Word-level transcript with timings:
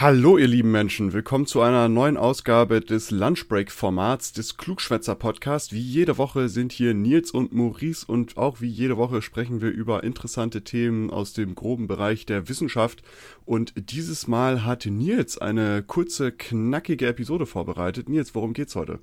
Hallo 0.00 0.38
ihr 0.38 0.46
lieben 0.46 0.70
Menschen, 0.70 1.12
willkommen 1.12 1.46
zu 1.46 1.60
einer 1.60 1.88
neuen 1.88 2.16
Ausgabe 2.16 2.80
des 2.80 3.10
Lunchbreak-Formats 3.10 4.32
des 4.32 4.56
Klugschwätzer-Podcast. 4.56 5.72
Wie 5.72 5.80
jede 5.80 6.18
Woche 6.18 6.48
sind 6.48 6.70
hier 6.70 6.94
Nils 6.94 7.32
und 7.32 7.52
Maurice 7.52 8.06
und 8.06 8.36
auch 8.36 8.60
wie 8.60 8.68
jede 8.68 8.96
Woche 8.96 9.22
sprechen 9.22 9.60
wir 9.60 9.70
über 9.70 10.04
interessante 10.04 10.62
Themen 10.62 11.10
aus 11.10 11.32
dem 11.32 11.56
groben 11.56 11.88
Bereich 11.88 12.26
der 12.26 12.48
Wissenschaft. 12.48 13.02
Und 13.44 13.72
dieses 13.90 14.28
Mal 14.28 14.64
hat 14.64 14.86
Nils 14.86 15.36
eine 15.36 15.82
kurze, 15.82 16.30
knackige 16.30 17.08
Episode 17.08 17.44
vorbereitet. 17.44 18.08
Nils, 18.08 18.36
worum 18.36 18.52
geht's 18.52 18.76
heute? 18.76 19.00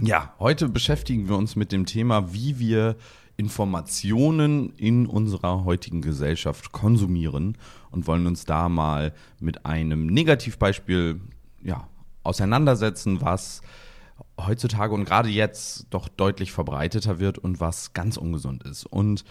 Ja, 0.00 0.34
heute 0.40 0.68
beschäftigen 0.68 1.28
wir 1.28 1.36
uns 1.36 1.54
mit 1.54 1.70
dem 1.70 1.86
Thema, 1.86 2.32
wie 2.32 2.58
wir 2.58 2.96
Informationen 3.38 4.74
in 4.76 5.06
unserer 5.06 5.64
heutigen 5.64 6.02
Gesellschaft 6.02 6.72
konsumieren 6.72 7.56
und 7.92 8.08
wollen 8.08 8.26
uns 8.26 8.44
da 8.44 8.68
mal 8.68 9.14
mit 9.38 9.64
einem 9.64 10.06
Negativbeispiel 10.06 11.20
ja, 11.62 11.88
auseinandersetzen, 12.24 13.20
was 13.20 13.62
heutzutage 14.40 14.92
und 14.92 15.04
gerade 15.04 15.28
jetzt 15.28 15.86
doch 15.90 16.08
deutlich 16.08 16.50
verbreiteter 16.50 17.20
wird 17.20 17.38
und 17.38 17.60
was 17.60 17.92
ganz 17.92 18.16
ungesund 18.16 18.64
ist. 18.64 18.84
Und 18.86 19.24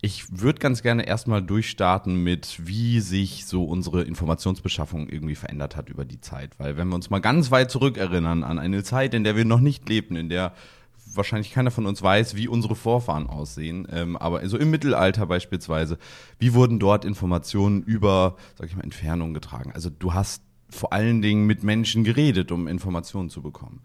ich 0.00 0.40
würde 0.40 0.60
ganz 0.60 0.82
gerne 0.82 1.06
erstmal 1.06 1.42
durchstarten 1.42 2.22
mit, 2.22 2.56
wie 2.64 3.00
sich 3.00 3.46
so 3.46 3.64
unsere 3.64 4.02
Informationsbeschaffung 4.02 5.08
irgendwie 5.08 5.34
verändert 5.34 5.76
hat 5.76 5.88
über 5.90 6.04
die 6.04 6.20
Zeit. 6.20 6.58
Weil 6.58 6.76
wenn 6.76 6.88
wir 6.88 6.94
uns 6.94 7.10
mal 7.10 7.18
ganz 7.18 7.50
weit 7.50 7.70
zurückerinnern 7.70 8.44
an 8.44 8.60
eine 8.60 8.84
Zeit, 8.84 9.12
in 9.12 9.24
der 9.24 9.34
wir 9.34 9.44
noch 9.44 9.60
nicht 9.60 9.88
lebten, 9.88 10.14
in 10.14 10.28
der 10.28 10.54
wahrscheinlich 11.14 11.52
keiner 11.52 11.70
von 11.70 11.86
uns 11.86 12.02
weiß, 12.02 12.36
wie 12.36 12.48
unsere 12.48 12.74
Vorfahren 12.74 13.26
aussehen. 13.26 13.86
Ähm, 13.90 14.16
aber 14.16 14.46
so 14.48 14.58
im 14.58 14.70
Mittelalter 14.70 15.26
beispielsweise, 15.26 15.98
wie 16.38 16.54
wurden 16.54 16.78
dort 16.78 17.04
Informationen 17.04 17.82
über, 17.82 18.36
sag 18.56 18.68
ich 18.68 18.76
mal, 18.76 18.84
Entfernung 18.84 19.34
getragen? 19.34 19.72
Also 19.72 19.90
du 19.90 20.14
hast 20.14 20.42
vor 20.70 20.92
allen 20.92 21.22
Dingen 21.22 21.46
mit 21.46 21.62
Menschen 21.62 22.04
geredet, 22.04 22.52
um 22.52 22.68
Informationen 22.68 23.28
zu 23.28 23.42
bekommen. 23.42 23.82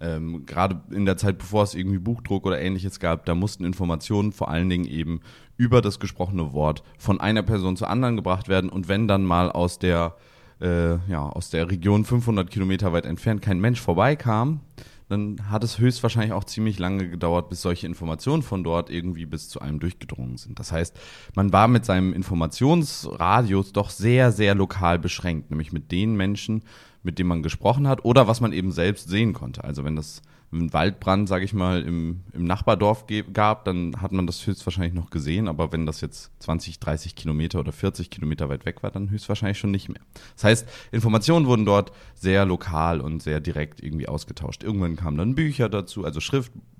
Ähm, 0.00 0.44
Gerade 0.46 0.80
in 0.90 1.06
der 1.06 1.16
Zeit, 1.16 1.38
bevor 1.38 1.62
es 1.62 1.74
irgendwie 1.74 1.98
Buchdruck 1.98 2.46
oder 2.46 2.60
ähnliches 2.60 2.98
gab, 2.98 3.24
da 3.26 3.34
mussten 3.34 3.64
Informationen 3.64 4.32
vor 4.32 4.48
allen 4.48 4.68
Dingen 4.68 4.86
eben 4.86 5.20
über 5.56 5.80
das 5.80 6.00
gesprochene 6.00 6.52
Wort 6.52 6.82
von 6.98 7.20
einer 7.20 7.42
Person 7.42 7.76
zur 7.76 7.88
anderen 7.88 8.16
gebracht 8.16 8.48
werden. 8.48 8.70
Und 8.70 8.88
wenn 8.88 9.06
dann 9.06 9.24
mal 9.24 9.52
aus 9.52 9.78
der, 9.78 10.16
äh, 10.60 10.96
ja, 11.08 11.28
aus 11.28 11.50
der 11.50 11.70
Region 11.70 12.04
500 12.04 12.50
Kilometer 12.50 12.92
weit 12.92 13.06
entfernt 13.06 13.40
kein 13.40 13.60
Mensch 13.60 13.80
vorbeikam, 13.80 14.60
dann 15.08 15.50
hat 15.50 15.64
es 15.64 15.78
höchstwahrscheinlich 15.78 16.32
auch 16.32 16.44
ziemlich 16.44 16.78
lange 16.78 17.08
gedauert, 17.08 17.48
bis 17.50 17.62
solche 17.62 17.86
Informationen 17.86 18.42
von 18.42 18.64
dort 18.64 18.90
irgendwie 18.90 19.26
bis 19.26 19.48
zu 19.48 19.60
einem 19.60 19.80
durchgedrungen 19.80 20.36
sind. 20.36 20.58
Das 20.58 20.72
heißt, 20.72 20.98
man 21.34 21.52
war 21.52 21.68
mit 21.68 21.84
seinem 21.84 22.12
Informationsradius 22.12 23.72
doch 23.72 23.90
sehr, 23.90 24.32
sehr 24.32 24.54
lokal 24.54 24.98
beschränkt, 24.98 25.50
nämlich 25.50 25.72
mit 25.72 25.92
den 25.92 26.16
Menschen, 26.16 26.62
mit 27.02 27.18
denen 27.18 27.28
man 27.28 27.42
gesprochen 27.42 27.86
hat 27.86 28.04
oder 28.04 28.26
was 28.26 28.40
man 28.40 28.52
eben 28.52 28.72
selbst 28.72 29.08
sehen 29.08 29.34
konnte. 29.34 29.62
Also 29.62 29.84
wenn 29.84 29.96
das 29.96 30.22
einen 30.60 30.72
Waldbrand, 30.72 31.28
sage 31.28 31.44
ich 31.44 31.52
mal, 31.52 31.82
im, 31.82 32.20
im 32.32 32.44
Nachbardorf 32.44 33.04
gab, 33.32 33.64
dann 33.64 34.00
hat 34.00 34.12
man 34.12 34.26
das 34.26 34.46
höchstwahrscheinlich 34.46 34.94
noch 34.94 35.10
gesehen. 35.10 35.48
Aber 35.48 35.72
wenn 35.72 35.86
das 35.86 36.00
jetzt 36.00 36.30
20, 36.40 36.78
30 36.78 37.14
Kilometer 37.16 37.60
oder 37.60 37.72
40 37.72 38.10
Kilometer 38.10 38.48
weit 38.48 38.64
weg 38.64 38.82
war, 38.82 38.90
dann 38.90 39.10
höchstwahrscheinlich 39.10 39.58
schon 39.58 39.70
nicht 39.70 39.88
mehr. 39.88 40.00
Das 40.34 40.44
heißt, 40.44 40.68
Informationen 40.92 41.46
wurden 41.46 41.64
dort 41.64 41.92
sehr 42.14 42.44
lokal 42.44 43.00
und 43.00 43.22
sehr 43.22 43.40
direkt 43.40 43.82
irgendwie 43.82 44.08
ausgetauscht. 44.08 44.62
Irgendwann 44.62 44.96
kamen 44.96 45.18
dann 45.18 45.34
Bücher 45.34 45.68
dazu, 45.68 46.04
also 46.04 46.20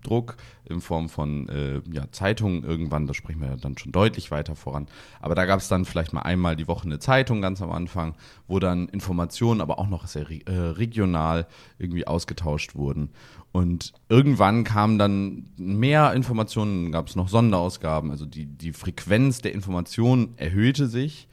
Schriftdruck 0.05 0.37
in 0.67 0.81
Form 0.81 1.09
von 1.09 1.49
äh, 1.49 1.81
ja, 1.93 2.11
Zeitungen 2.11 2.65
irgendwann, 2.65 3.07
da 3.07 3.15
sprechen 3.15 3.41
wir 3.41 3.57
dann 3.57 3.77
schon 3.77 3.93
deutlich 3.93 4.31
weiter 4.31 4.57
voran. 4.57 4.87
Aber 5.21 5.35
da 5.35 5.45
gab 5.45 5.61
es 5.61 5.69
dann 5.69 5.85
vielleicht 5.85 6.13
mal 6.13 6.23
einmal 6.23 6.57
die 6.57 6.69
Woche 6.69 6.85
eine 6.85 6.99
Zeitung 6.99 7.43
ganz 7.43 7.61
am 7.61 7.71
Anfang, 7.71 8.15
wo 8.47 8.59
dann 8.59 8.89
Informationen, 8.89 9.61
aber 9.61 9.79
auch 9.79 9.89
noch 9.89 10.07
sehr 10.07 10.27
äh, 10.31 10.53
regional 10.53 11.47
irgendwie 11.79 12.07
ausgetauscht 12.07 12.75
wurden. 12.75 13.11
Und 13.53 13.93
irgendwann 14.09 14.65
kamen 14.65 14.99
dann 14.99 15.47
mehr 15.57 16.13
Informationen, 16.15 16.93
gab 16.93 17.09
es 17.09 17.17
noch 17.17 17.29
Sonderausgaben, 17.29 18.11
also 18.11 18.27
die, 18.27 18.47
die 18.47 18.73
Frequenz 18.73 19.41
der 19.43 19.53
Informationen 19.53 20.35
erhöhte 20.37 20.89
sich, 20.89 21.29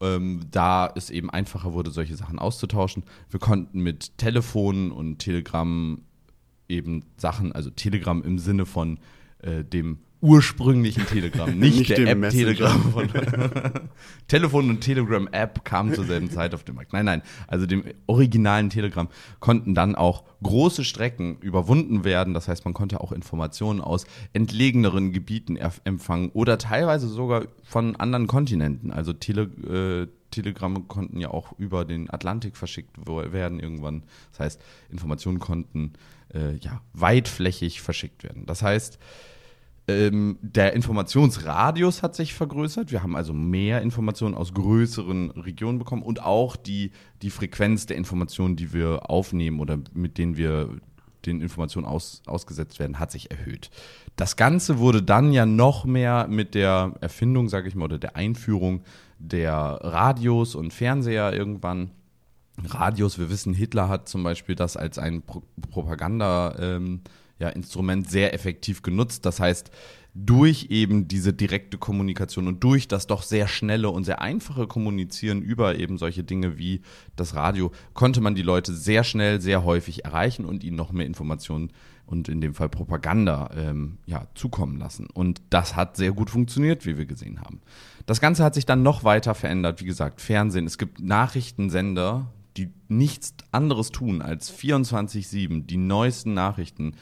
ähm, 0.00 0.40
da 0.50 0.92
es 0.94 1.08
eben 1.08 1.30
einfacher 1.30 1.72
wurde, 1.72 1.90
solche 1.92 2.16
Sachen 2.16 2.38
auszutauschen. 2.38 3.04
Wir 3.30 3.38
konnten 3.38 3.80
mit 3.80 4.18
Telefonen 4.18 4.90
und 4.90 5.18
Telegram 5.18 5.98
eben 6.72 7.04
Sachen, 7.16 7.52
also 7.52 7.70
Telegram 7.70 8.22
im 8.22 8.38
Sinne 8.38 8.66
von 8.66 8.98
äh, 9.42 9.62
dem 9.64 9.98
ursprünglichen 10.22 11.04
Telegram, 11.04 11.50
nicht, 11.58 11.78
nicht 11.78 11.90
der 11.90 12.06
App 12.08 12.30
Telegram. 12.30 12.80
Von 12.92 13.08
Telefon 14.28 14.70
und 14.70 14.80
Telegram 14.80 15.28
App 15.32 15.64
kamen 15.64 15.92
zur 15.94 16.04
selben 16.04 16.30
Zeit 16.30 16.54
auf 16.54 16.62
den 16.62 16.76
Markt. 16.76 16.92
Nein, 16.92 17.04
nein, 17.04 17.22
also 17.48 17.66
dem 17.66 17.84
originalen 18.06 18.70
Telegram 18.70 19.08
konnten 19.40 19.74
dann 19.74 19.96
auch 19.96 20.24
große 20.42 20.84
Strecken 20.84 21.38
überwunden 21.40 22.04
werden. 22.04 22.34
Das 22.34 22.48
heißt, 22.48 22.64
man 22.64 22.72
konnte 22.72 23.00
auch 23.00 23.12
Informationen 23.12 23.80
aus 23.80 24.06
entlegeneren 24.32 25.12
Gebieten 25.12 25.56
empfangen 25.84 26.30
oder 26.30 26.56
teilweise 26.56 27.08
sogar 27.08 27.46
von 27.64 27.96
anderen 27.96 28.28
Kontinenten. 28.28 28.92
Also 28.92 29.12
Tele 29.12 29.42
äh, 29.42 30.21
Telegramme 30.32 30.80
konnten 30.80 31.18
ja 31.18 31.30
auch 31.30 31.52
über 31.58 31.84
den 31.84 32.10
Atlantik 32.10 32.56
verschickt 32.56 33.06
werden 33.06 33.60
irgendwann. 33.60 34.02
Das 34.32 34.40
heißt, 34.40 34.62
Informationen 34.90 35.38
konnten 35.38 35.92
äh, 36.34 36.56
ja 36.56 36.80
weitflächig 36.92 37.80
verschickt 37.80 38.24
werden. 38.24 38.46
Das 38.46 38.62
heißt, 38.62 38.98
ähm, 39.88 40.38
der 40.42 40.74
Informationsradius 40.74 42.02
hat 42.02 42.14
sich 42.14 42.34
vergrößert. 42.34 42.92
Wir 42.92 43.02
haben 43.02 43.16
also 43.16 43.32
mehr 43.32 43.82
Informationen 43.82 44.34
aus 44.34 44.54
größeren 44.54 45.30
Regionen 45.32 45.78
bekommen 45.78 46.02
und 46.02 46.22
auch 46.22 46.56
die, 46.56 46.92
die 47.20 47.30
Frequenz 47.30 47.86
der 47.86 47.96
Informationen, 47.96 48.56
die 48.56 48.72
wir 48.72 49.10
aufnehmen 49.10 49.60
oder 49.60 49.78
mit 49.92 50.18
denen 50.18 50.36
wir 50.36 50.68
den 51.26 51.40
Informationen 51.40 51.86
aus, 51.86 52.22
ausgesetzt 52.26 52.78
werden, 52.78 52.98
hat 52.98 53.12
sich 53.12 53.30
erhöht. 53.30 53.70
Das 54.16 54.36
Ganze 54.36 54.78
wurde 54.78 55.02
dann 55.02 55.32
ja 55.32 55.46
noch 55.46 55.84
mehr 55.84 56.26
mit 56.28 56.54
der 56.54 56.94
Erfindung, 57.00 57.48
sage 57.48 57.68
ich 57.68 57.74
mal, 57.74 57.84
oder 57.84 57.98
der 57.98 58.16
Einführung 58.16 58.82
der 59.22 59.78
Radios 59.82 60.54
und 60.54 60.72
Fernseher 60.72 61.32
irgendwann. 61.32 61.90
Radios, 62.64 63.18
wir 63.18 63.30
wissen, 63.30 63.54
Hitler 63.54 63.88
hat 63.88 64.08
zum 64.08 64.22
Beispiel 64.22 64.54
das 64.54 64.76
als 64.76 64.98
ein 64.98 65.22
Pro 65.22 65.42
Propaganda. 65.70 66.56
Ähm, 66.58 67.00
ja, 67.38 67.52
sehr 68.06 68.34
effektiv 68.34 68.82
genutzt. 68.82 69.26
Das 69.26 69.40
heißt, 69.40 69.70
durch 70.14 70.66
eben 70.70 71.08
diese 71.08 71.32
direkte 71.32 71.78
Kommunikation 71.78 72.46
und 72.46 72.62
durch 72.62 72.86
das 72.86 73.06
doch 73.06 73.22
sehr 73.22 73.48
schnelle 73.48 73.88
und 73.90 74.04
sehr 74.04 74.20
einfache 74.20 74.66
Kommunizieren 74.66 75.42
über 75.42 75.78
eben 75.78 75.96
solche 75.96 76.22
Dinge 76.22 76.58
wie 76.58 76.82
das 77.16 77.34
Radio 77.34 77.72
konnte 77.94 78.20
man 78.20 78.34
die 78.34 78.42
Leute 78.42 78.74
sehr 78.74 79.04
schnell, 79.04 79.40
sehr 79.40 79.64
häufig 79.64 80.04
erreichen 80.04 80.44
und 80.44 80.64
ihnen 80.64 80.76
noch 80.76 80.92
mehr 80.92 81.06
Informationen 81.06 81.72
und 82.04 82.28
in 82.28 82.40
dem 82.40 82.54
Fall 82.54 82.68
Propaganda 82.68 83.50
ähm, 83.56 83.98
ja, 84.06 84.26
zukommen 84.34 84.78
lassen. 84.78 85.08
Und 85.12 85.40
das 85.48 85.76
hat 85.76 85.96
sehr 85.96 86.12
gut 86.12 86.28
funktioniert, 86.28 86.84
wie 86.84 86.98
wir 86.98 87.06
gesehen 87.06 87.40
haben. 87.40 87.60
Das 88.06 88.20
Ganze 88.20 88.44
hat 88.44 88.54
sich 88.54 88.66
dann 88.66 88.82
noch 88.82 89.04
weiter 89.04 89.34
verändert. 89.34 89.80
Wie 89.80 89.86
gesagt, 89.86 90.20
Fernsehen. 90.20 90.66
Es 90.66 90.78
gibt 90.78 91.00
Nachrichtensender, 91.00 92.26
die 92.56 92.70
nichts 92.88 93.34
anderes 93.50 93.90
tun 93.90 94.22
als 94.22 94.52
24-7 94.52 95.66
die 95.66 95.76
neuesten 95.76 96.34
Nachrichten 96.34 96.94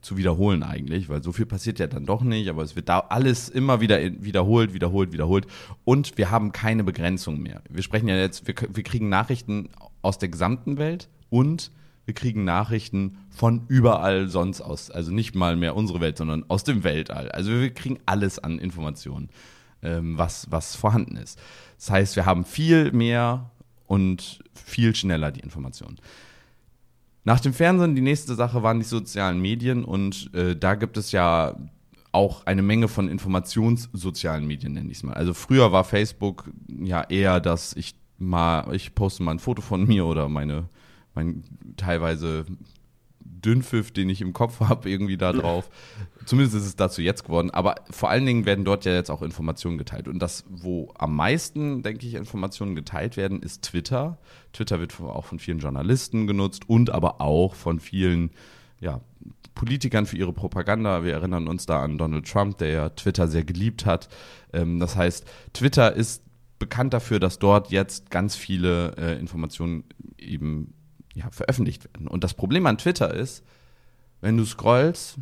zu 0.00 0.16
wiederholen 0.16 0.62
eigentlich, 0.62 1.08
weil 1.08 1.22
so 1.22 1.32
viel 1.32 1.46
passiert 1.46 1.78
ja 1.78 1.86
dann 1.86 2.06
doch 2.06 2.22
nicht, 2.22 2.48
aber 2.48 2.62
es 2.62 2.76
wird 2.76 2.88
da 2.88 3.00
alles 3.00 3.48
immer 3.48 3.80
wieder 3.80 3.98
wiederholt, 4.22 4.72
wiederholt, 4.72 5.12
wiederholt 5.12 5.46
und 5.84 6.16
wir 6.16 6.30
haben 6.30 6.52
keine 6.52 6.84
Begrenzung 6.84 7.40
mehr. 7.40 7.62
Wir 7.68 7.82
sprechen 7.82 8.08
ja 8.08 8.16
jetzt, 8.16 8.46
wir, 8.46 8.54
wir 8.72 8.82
kriegen 8.82 9.08
Nachrichten 9.08 9.68
aus 10.02 10.18
der 10.18 10.28
gesamten 10.28 10.78
Welt 10.78 11.08
und 11.30 11.70
wir 12.06 12.14
kriegen 12.14 12.44
Nachrichten 12.44 13.18
von 13.28 13.66
überall 13.68 14.28
sonst 14.28 14.62
aus, 14.62 14.90
also 14.90 15.12
nicht 15.12 15.34
mal 15.34 15.56
mehr 15.56 15.76
unsere 15.76 16.00
Welt, 16.00 16.16
sondern 16.16 16.44
aus 16.48 16.64
dem 16.64 16.82
Weltall. 16.82 17.30
Also 17.30 17.50
wir 17.50 17.70
kriegen 17.70 17.98
alles 18.06 18.38
an 18.38 18.58
Informationen, 18.58 19.28
was, 19.82 20.50
was 20.50 20.74
vorhanden 20.74 21.16
ist. 21.16 21.38
Das 21.76 21.90
heißt, 21.90 22.16
wir 22.16 22.26
haben 22.26 22.44
viel 22.44 22.92
mehr 22.92 23.50
und 23.86 24.40
viel 24.52 24.94
schneller 24.94 25.30
die 25.30 25.40
Informationen. 25.40 25.98
Nach 27.24 27.40
dem 27.40 27.52
Fernsehen, 27.52 27.94
die 27.94 28.00
nächste 28.00 28.34
Sache 28.34 28.62
waren 28.62 28.78
die 28.78 28.86
sozialen 28.86 29.40
Medien 29.40 29.84
und 29.84 30.32
äh, 30.34 30.56
da 30.56 30.74
gibt 30.74 30.96
es 30.96 31.12
ja 31.12 31.56
auch 32.12 32.46
eine 32.46 32.62
Menge 32.62 32.88
von 32.88 33.08
informationssozialen 33.08 34.46
Medien, 34.46 34.72
nenne 34.72 34.90
ich 34.90 34.98
es 34.98 35.02
mal. 35.02 35.14
Also 35.14 35.34
früher 35.34 35.70
war 35.72 35.84
Facebook 35.84 36.50
ja 36.68 37.02
eher, 37.02 37.40
dass 37.40 37.74
ich 37.74 37.94
mal, 38.18 38.74
ich 38.74 38.94
poste 38.94 39.22
mal 39.22 39.32
ein 39.32 39.38
Foto 39.38 39.62
von 39.62 39.86
mir 39.86 40.06
oder 40.06 40.28
meine, 40.28 40.68
mein 41.14 41.44
teilweise 41.76 42.46
Dünnpfiff, 43.40 43.90
den 43.90 44.08
ich 44.08 44.20
im 44.20 44.32
Kopf 44.32 44.60
habe, 44.68 44.88
irgendwie 44.90 45.16
da 45.16 45.32
drauf. 45.32 45.70
Zumindest 46.24 46.56
ist 46.56 46.66
es 46.66 46.76
dazu 46.76 47.02
jetzt 47.02 47.24
geworden. 47.24 47.50
Aber 47.50 47.76
vor 47.90 48.10
allen 48.10 48.26
Dingen 48.26 48.46
werden 48.46 48.64
dort 48.64 48.84
ja 48.84 48.92
jetzt 48.92 49.10
auch 49.10 49.22
Informationen 49.22 49.78
geteilt. 49.78 50.08
Und 50.08 50.18
das, 50.18 50.44
wo 50.48 50.92
am 50.98 51.16
meisten, 51.16 51.82
denke 51.82 52.06
ich, 52.06 52.14
Informationen 52.14 52.74
geteilt 52.74 53.16
werden, 53.16 53.42
ist 53.42 53.62
Twitter. 53.62 54.18
Twitter 54.52 54.80
wird 54.80 55.00
auch 55.00 55.24
von 55.24 55.38
vielen 55.38 55.58
Journalisten 55.58 56.26
genutzt 56.26 56.68
und 56.68 56.90
aber 56.90 57.20
auch 57.20 57.54
von 57.54 57.80
vielen 57.80 58.30
ja, 58.80 59.00
Politikern 59.54 60.06
für 60.06 60.16
ihre 60.16 60.32
Propaganda. 60.32 61.04
Wir 61.04 61.14
erinnern 61.14 61.48
uns 61.48 61.66
da 61.66 61.82
an 61.82 61.98
Donald 61.98 62.30
Trump, 62.30 62.58
der 62.58 62.68
ja 62.68 62.88
Twitter 62.90 63.28
sehr 63.28 63.44
geliebt 63.44 63.86
hat. 63.86 64.08
Ähm, 64.52 64.78
das 64.78 64.96
heißt, 64.96 65.26
Twitter 65.52 65.92
ist 65.92 66.22
bekannt 66.58 66.92
dafür, 66.92 67.20
dass 67.20 67.38
dort 67.38 67.70
jetzt 67.70 68.10
ganz 68.10 68.36
viele 68.36 68.94
äh, 68.96 69.18
Informationen 69.18 69.84
eben 70.16 70.74
ja, 71.18 71.30
veröffentlicht 71.30 71.84
werden. 71.84 72.08
Und 72.08 72.24
das 72.24 72.34
Problem 72.34 72.66
an 72.66 72.78
Twitter 72.78 73.12
ist, 73.12 73.44
wenn 74.20 74.36
du 74.36 74.44
scrollst, 74.44 75.18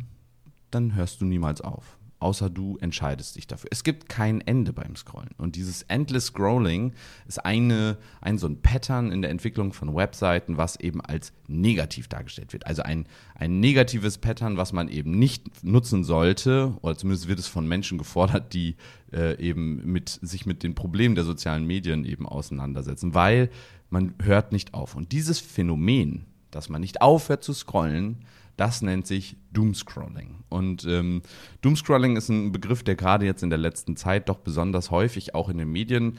dann 0.71 0.95
hörst 0.95 1.21
du 1.21 1.25
niemals 1.25 1.61
auf 1.61 1.96
außer 2.19 2.49
du 2.49 2.77
entscheidest 2.77 3.35
dich 3.35 3.47
dafür. 3.47 3.69
Es 3.71 3.83
gibt 3.83 4.09
kein 4.09 4.41
Ende 4.41 4.73
beim 4.73 4.95
Scrollen. 4.95 5.31
Und 5.37 5.55
dieses 5.55 5.83
Endless 5.83 6.27
Scrolling 6.27 6.93
ist 7.27 7.43
eine, 7.45 7.97
ein 8.21 8.37
so 8.37 8.47
ein 8.47 8.61
Pattern 8.61 9.11
in 9.11 9.21
der 9.21 9.31
Entwicklung 9.31 9.73
von 9.73 9.95
Webseiten, 9.95 10.57
was 10.57 10.79
eben 10.79 11.01
als 11.01 11.31
negativ 11.47 12.07
dargestellt 12.07 12.53
wird. 12.53 12.65
Also 12.65 12.81
ein, 12.81 13.05
ein 13.35 13.59
negatives 13.59 14.17
Pattern, 14.17 14.57
was 14.57 14.73
man 14.73 14.89
eben 14.89 15.11
nicht 15.11 15.63
nutzen 15.63 16.03
sollte, 16.03 16.73
oder 16.81 16.97
zumindest 16.97 17.27
wird 17.27 17.39
es 17.39 17.47
von 17.47 17.67
Menschen 17.67 17.97
gefordert, 17.97 18.53
die 18.53 18.75
äh, 19.13 19.39
eben 19.39 19.85
mit, 19.85 20.09
sich 20.09 20.45
mit 20.45 20.63
den 20.63 20.75
Problemen 20.75 21.15
der 21.15 21.23
sozialen 21.23 21.65
Medien 21.65 22.03
eben 22.03 22.25
auseinandersetzen, 22.27 23.13
weil 23.13 23.49
man 23.89 24.15
hört 24.21 24.51
nicht 24.51 24.73
auf. 24.73 24.95
Und 24.95 25.11
dieses 25.11 25.39
Phänomen, 25.39 26.25
dass 26.51 26.69
man 26.69 26.81
nicht 26.81 27.01
aufhört 27.01 27.43
zu 27.43 27.53
scrollen, 27.53 28.25
das 28.57 28.81
nennt 28.81 29.05
sich 29.05 29.37
Doomscrolling. 29.53 30.43
Und 30.49 30.83
ähm, 30.85 31.21
Doomscrolling 31.61 32.17
ist 32.17 32.29
ein 32.29 32.51
Begriff, 32.51 32.83
der 32.83 32.95
gerade 32.95 33.25
jetzt 33.25 33.43
in 33.43 33.51
der 33.51 33.59
letzten 33.59 33.95
Zeit 33.95 34.29
doch 34.29 34.39
besonders 34.39 34.89
häufig 34.89 35.35
auch 35.35 35.49
in 35.49 35.59
den 35.59 35.71
Medien 35.71 36.17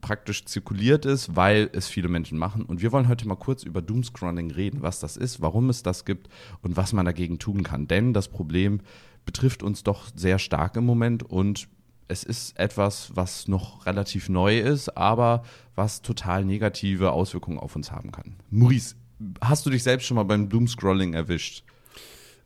praktisch 0.00 0.44
zirkuliert 0.44 1.06
ist, 1.06 1.34
weil 1.36 1.70
es 1.72 1.88
viele 1.88 2.08
Menschen 2.08 2.38
machen. 2.38 2.64
Und 2.64 2.82
wir 2.82 2.92
wollen 2.92 3.08
heute 3.08 3.26
mal 3.26 3.36
kurz 3.36 3.62
über 3.62 3.82
Doomscrolling 3.82 4.50
reden, 4.50 4.82
was 4.82 5.00
das 5.00 5.16
ist, 5.16 5.40
warum 5.40 5.70
es 5.70 5.82
das 5.82 6.04
gibt 6.04 6.28
und 6.62 6.76
was 6.76 6.92
man 6.92 7.06
dagegen 7.06 7.38
tun 7.38 7.62
kann. 7.62 7.86
Denn 7.88 8.12
das 8.12 8.28
Problem 8.28 8.80
betrifft 9.24 9.62
uns 9.62 9.82
doch 9.82 10.08
sehr 10.14 10.38
stark 10.38 10.76
im 10.76 10.86
Moment 10.86 11.22
und 11.22 11.68
es 12.08 12.24
ist 12.24 12.58
etwas, 12.58 13.14
was 13.14 13.48
noch 13.48 13.84
relativ 13.84 14.30
neu 14.30 14.58
ist, 14.58 14.96
aber 14.96 15.42
was 15.74 16.00
total 16.00 16.44
negative 16.44 17.12
Auswirkungen 17.12 17.58
auf 17.58 17.76
uns 17.76 17.92
haben 17.92 18.10
kann. 18.10 18.36
Maurice, 18.50 18.96
hast 19.40 19.66
du 19.66 19.70
dich 19.70 19.82
selbst 19.82 20.06
schon 20.06 20.16
mal 20.16 20.24
beim 20.24 20.48
Doomscrolling 20.48 21.14
erwischt? 21.14 21.64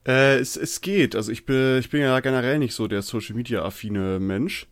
Äh, 0.06 0.38
es, 0.38 0.56
es 0.56 0.80
geht. 0.80 1.14
Also 1.14 1.30
ich 1.30 1.46
bin, 1.46 1.78
ich 1.78 1.90
bin 1.90 2.00
ja 2.00 2.18
generell 2.20 2.58
nicht 2.58 2.74
so 2.74 2.88
der 2.88 3.02
Social 3.02 3.36
Media 3.36 3.64
affine 3.64 4.18
Mensch. 4.18 4.66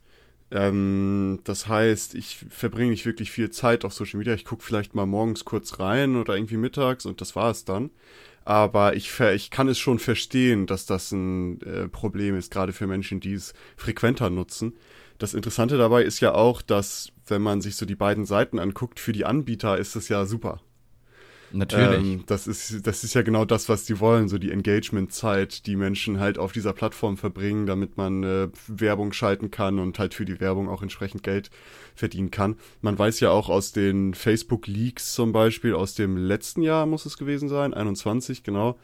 Ähm, 0.51 1.39
das 1.45 1.67
heißt, 1.67 2.15
ich 2.15 2.45
verbringe 2.49 2.91
nicht 2.91 3.05
wirklich 3.05 3.31
viel 3.31 3.49
Zeit 3.51 3.85
auf 3.85 3.93
Social 3.93 4.17
Media. 4.17 4.33
Ich 4.33 4.45
gucke 4.45 4.63
vielleicht 4.63 4.95
mal 4.95 5.05
morgens 5.05 5.45
kurz 5.45 5.79
rein 5.79 6.17
oder 6.17 6.35
irgendwie 6.35 6.57
mittags 6.57 7.05
und 7.05 7.21
das 7.21 7.35
war 7.35 7.51
es 7.51 7.63
dann. 7.65 7.91
Aber 8.43 8.95
ich, 8.95 9.19
ich 9.19 9.51
kann 9.51 9.67
es 9.69 9.77
schon 9.79 9.99
verstehen, 9.99 10.65
dass 10.65 10.85
das 10.85 11.11
ein 11.11 11.61
äh, 11.61 11.87
Problem 11.87 12.35
ist, 12.35 12.51
gerade 12.51 12.73
für 12.73 12.87
Menschen, 12.87 13.19
die 13.19 13.33
es 13.33 13.53
frequenter 13.77 14.29
nutzen. 14.29 14.73
Das 15.19 15.35
Interessante 15.35 15.77
dabei 15.77 16.03
ist 16.03 16.19
ja 16.19 16.33
auch, 16.33 16.61
dass, 16.63 17.11
wenn 17.27 17.43
man 17.43 17.61
sich 17.61 17.75
so 17.75 17.85
die 17.85 17.95
beiden 17.95 18.25
Seiten 18.25 18.57
anguckt, 18.57 18.99
für 18.99 19.11
die 19.13 19.25
Anbieter 19.25 19.77
ist 19.77 19.95
es 19.95 20.09
ja 20.09 20.25
super. 20.25 20.59
Natürlich. 21.53 22.13
Ähm, 22.13 22.23
das, 22.27 22.47
ist, 22.47 22.85
das 22.85 23.03
ist 23.03 23.13
ja 23.13 23.21
genau 23.21 23.45
das, 23.45 23.69
was 23.69 23.85
die 23.85 23.99
wollen, 23.99 24.29
so 24.29 24.37
die 24.37 24.51
Engagement-Zeit, 24.51 25.65
die 25.65 25.75
Menschen 25.75 26.19
halt 26.19 26.37
auf 26.37 26.51
dieser 26.51 26.73
Plattform 26.73 27.17
verbringen, 27.17 27.65
damit 27.65 27.97
man 27.97 28.23
äh, 28.23 28.49
Werbung 28.67 29.13
schalten 29.13 29.51
kann 29.51 29.79
und 29.79 29.99
halt 29.99 30.13
für 30.13 30.25
die 30.25 30.39
Werbung 30.39 30.69
auch 30.69 30.81
entsprechend 30.81 31.23
Geld 31.23 31.49
verdienen 31.95 32.31
kann. 32.31 32.57
Man 32.81 32.97
weiß 32.97 33.19
ja 33.19 33.31
auch 33.31 33.49
aus 33.49 33.71
den 33.71 34.13
Facebook-Leaks 34.13 35.13
zum 35.13 35.31
Beispiel, 35.31 35.73
aus 35.73 35.95
dem 35.95 36.17
letzten 36.17 36.61
Jahr 36.61 36.85
muss 36.85 37.05
es 37.05 37.17
gewesen 37.17 37.49
sein, 37.49 37.73
21, 37.73 38.43
genau, 38.43 38.77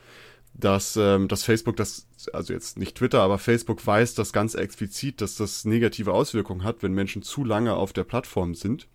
dass, 0.53 0.97
ähm, 0.97 1.27
dass 1.27 1.43
Facebook 1.43 1.75
das, 1.75 2.07
also 2.33 2.53
jetzt 2.53 2.77
nicht 2.77 2.97
Twitter, 2.97 3.21
aber 3.21 3.37
Facebook 3.37 3.85
weiß 3.85 4.15
das 4.15 4.33
ganz 4.33 4.55
explizit, 4.55 5.21
dass 5.21 5.35
das 5.35 5.65
negative 5.65 6.13
Auswirkungen 6.13 6.63
hat, 6.63 6.81
wenn 6.81 6.93
Menschen 6.93 7.21
zu 7.21 7.43
lange 7.43 7.75
auf 7.75 7.93
der 7.93 8.03
Plattform 8.03 8.55
sind. 8.55 8.87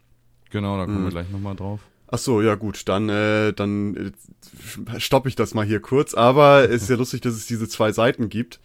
Genau, 0.50 0.76
da 0.76 0.84
kommen 0.84 1.00
mhm. 1.00 1.04
wir 1.04 1.10
gleich 1.10 1.30
nochmal 1.30 1.56
drauf. 1.56 1.80
Ach 2.14 2.18
so, 2.18 2.42
ja 2.42 2.56
gut, 2.56 2.88
dann 2.88 3.08
äh, 3.08 3.54
dann 3.54 3.96
äh, 3.96 5.00
stoppe 5.00 5.30
ich 5.30 5.34
das 5.34 5.54
mal 5.54 5.64
hier 5.64 5.80
kurz. 5.80 6.12
Aber 6.12 6.68
es 6.68 6.82
ist 6.82 6.90
ja 6.90 6.96
lustig, 6.96 7.22
dass 7.22 7.32
es 7.32 7.46
diese 7.46 7.66
zwei 7.68 7.90
Seiten 7.90 8.28
gibt. 8.28 8.60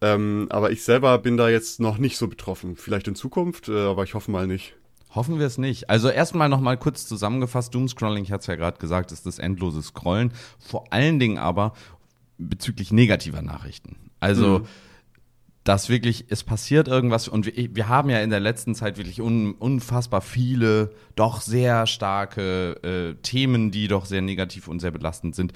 Ähm, 0.00 0.48
aber 0.50 0.72
ich 0.72 0.82
selber 0.82 1.16
bin 1.18 1.36
da 1.36 1.48
jetzt 1.48 1.78
noch 1.78 1.98
nicht 1.98 2.16
so 2.16 2.26
betroffen. 2.26 2.74
Vielleicht 2.74 3.06
in 3.06 3.14
Zukunft, 3.14 3.68
äh, 3.68 3.78
aber 3.78 4.02
ich 4.02 4.14
hoffe 4.14 4.32
mal 4.32 4.48
nicht. 4.48 4.74
Hoffen 5.14 5.38
wir 5.38 5.46
es 5.46 5.56
nicht. 5.56 5.88
Also 5.88 6.08
erstmal 6.08 6.48
nochmal 6.48 6.78
kurz 6.78 7.06
zusammengefasst, 7.06 7.72
Doomscrolling, 7.74 8.24
ich 8.24 8.32
hatte 8.32 8.40
es 8.40 8.46
ja 8.48 8.56
gerade 8.56 8.78
gesagt, 8.78 9.12
ist 9.12 9.24
das 9.24 9.38
endlose 9.38 9.82
Scrollen. 9.82 10.32
Vor 10.58 10.92
allen 10.92 11.20
Dingen 11.20 11.38
aber 11.38 11.74
bezüglich 12.38 12.90
negativer 12.90 13.42
Nachrichten. 13.42 13.96
Also 14.18 14.60
mhm 14.60 14.66
dass 15.64 15.88
wirklich, 15.88 16.26
es 16.30 16.42
passiert 16.42 16.88
irgendwas 16.88 17.28
und 17.28 17.46
wir, 17.46 17.74
wir 17.74 17.88
haben 17.88 18.08
ja 18.08 18.20
in 18.20 18.30
der 18.30 18.40
letzten 18.40 18.74
Zeit 18.74 18.96
wirklich 18.96 19.20
un, 19.20 19.52
unfassbar 19.54 20.20
viele, 20.20 20.90
doch 21.16 21.40
sehr 21.40 21.86
starke 21.86 22.80
äh, 22.82 23.14
Themen, 23.22 23.70
die 23.70 23.88
doch 23.88 24.06
sehr 24.06 24.22
negativ 24.22 24.68
und 24.68 24.80
sehr 24.80 24.90
belastend 24.90 25.34
sind. 25.34 25.52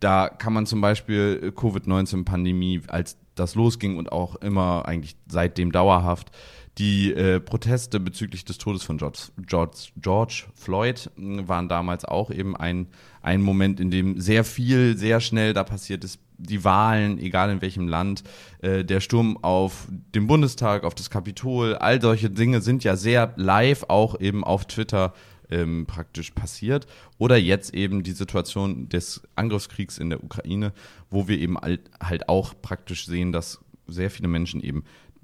Da 0.00 0.28
kann 0.28 0.52
man 0.52 0.66
zum 0.66 0.80
Beispiel 0.80 1.52
Covid-19-Pandemie, 1.54 2.82
als 2.88 3.16
das 3.36 3.54
losging 3.54 3.96
und 3.96 4.12
auch 4.12 4.36
immer 4.36 4.86
eigentlich 4.86 5.16
seitdem 5.28 5.72
dauerhaft, 5.72 6.30
die 6.78 7.12
äh, 7.12 7.38
Proteste 7.38 8.00
bezüglich 8.00 8.44
des 8.44 8.58
Todes 8.58 8.82
von 8.82 8.98
George, 8.98 9.28
George, 9.46 9.88
George 9.96 10.44
Floyd 10.54 11.10
waren 11.16 11.68
damals 11.68 12.04
auch 12.04 12.30
eben 12.30 12.56
ein, 12.56 12.88
ein 13.22 13.42
Moment, 13.42 13.78
in 13.78 13.90
dem 13.90 14.20
sehr 14.20 14.44
viel, 14.44 14.96
sehr 14.96 15.20
schnell 15.20 15.52
da 15.52 15.62
passiert 15.62 16.02
ist. 16.02 16.18
Die 16.36 16.64
Wahlen, 16.64 17.18
egal 17.20 17.50
in 17.50 17.62
welchem 17.62 17.86
Land, 17.86 18.24
äh, 18.60 18.84
der 18.84 19.00
Sturm 19.00 19.38
auf 19.42 19.86
den 19.88 20.26
Bundestag, 20.26 20.82
auf 20.82 20.96
das 20.96 21.10
Kapitol, 21.10 21.76
all 21.76 22.00
solche 22.00 22.28
Dinge 22.28 22.60
sind 22.60 22.82
ja 22.82 22.96
sehr 22.96 23.32
live 23.36 23.84
auch 23.88 24.18
eben 24.20 24.42
auf 24.42 24.64
Twitter 24.64 25.14
ähm, 25.50 25.86
praktisch 25.86 26.32
passiert. 26.32 26.86
Oder 27.18 27.36
jetzt 27.36 27.72
eben 27.72 28.02
die 28.02 28.12
Situation 28.12 28.88
des 28.88 29.22
Angriffskriegs 29.36 29.98
in 29.98 30.10
der 30.10 30.24
Ukraine, 30.24 30.72
wo 31.08 31.28
wir 31.28 31.38
eben 31.38 31.56
halt 31.58 32.28
auch 32.28 32.54
praktisch 32.60 33.06
sehen, 33.06 33.30
dass 33.30 33.60
sehr 33.86 34.10
viele 34.10 34.28
Menschen 34.28 34.60
eben 34.60 34.82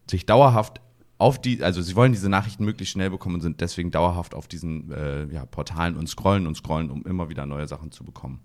sich 0.08 0.26
dauerhaft 0.26 0.80
auf 1.20 1.40
die, 1.40 1.62
also 1.62 1.82
sie 1.82 1.94
wollen 1.96 2.12
diese 2.12 2.28
Nachrichten 2.28 2.64
möglichst 2.64 2.92
schnell 2.92 3.10
bekommen 3.10 3.36
und 3.36 3.40
sind 3.42 3.60
deswegen 3.60 3.90
dauerhaft 3.90 4.34
auf 4.34 4.48
diesen 4.48 4.90
äh, 4.90 5.26
ja, 5.26 5.44
Portalen 5.44 5.96
und 5.96 6.08
scrollen 6.08 6.46
und 6.46 6.56
scrollen, 6.56 6.90
um 6.90 7.04
immer 7.04 7.28
wieder 7.28 7.46
neue 7.46 7.68
Sachen 7.68 7.92
zu 7.92 8.04
bekommen. 8.04 8.40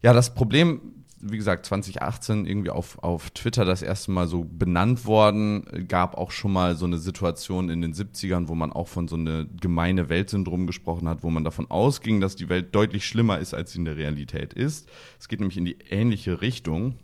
Ja, 0.00 0.12
das 0.12 0.32
Problem, 0.32 1.04
wie 1.20 1.36
gesagt, 1.36 1.66
2018 1.66 2.46
irgendwie 2.46 2.70
auf, 2.70 3.02
auf 3.02 3.30
Twitter 3.30 3.64
das 3.64 3.82
erste 3.82 4.12
Mal 4.12 4.28
so 4.28 4.44
benannt 4.44 5.04
worden, 5.04 5.86
gab 5.88 6.16
auch 6.16 6.30
schon 6.30 6.52
mal 6.52 6.76
so 6.76 6.86
eine 6.86 6.98
Situation 6.98 7.68
in 7.68 7.82
den 7.82 7.92
70ern, 7.92 8.48
wo 8.48 8.54
man 8.54 8.72
auch 8.72 8.88
von 8.88 9.08
so 9.08 9.16
eine 9.16 9.46
gemeine 9.60 10.08
Weltsyndrom 10.08 10.66
gesprochen 10.66 11.08
hat, 11.08 11.22
wo 11.22 11.30
man 11.30 11.44
davon 11.44 11.70
ausging, 11.70 12.20
dass 12.20 12.36
die 12.36 12.48
Welt 12.48 12.74
deutlich 12.74 13.04
schlimmer 13.04 13.38
ist, 13.38 13.52
als 13.52 13.72
sie 13.72 13.78
in 13.78 13.84
der 13.84 13.96
Realität 13.96 14.54
ist. 14.54 14.88
Es 15.18 15.28
geht 15.28 15.40
nämlich 15.40 15.58
in 15.58 15.64
die 15.64 15.76
ähnliche 15.90 16.40
Richtung. 16.40 16.94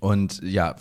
Und 0.00 0.42
ja, 0.42 0.76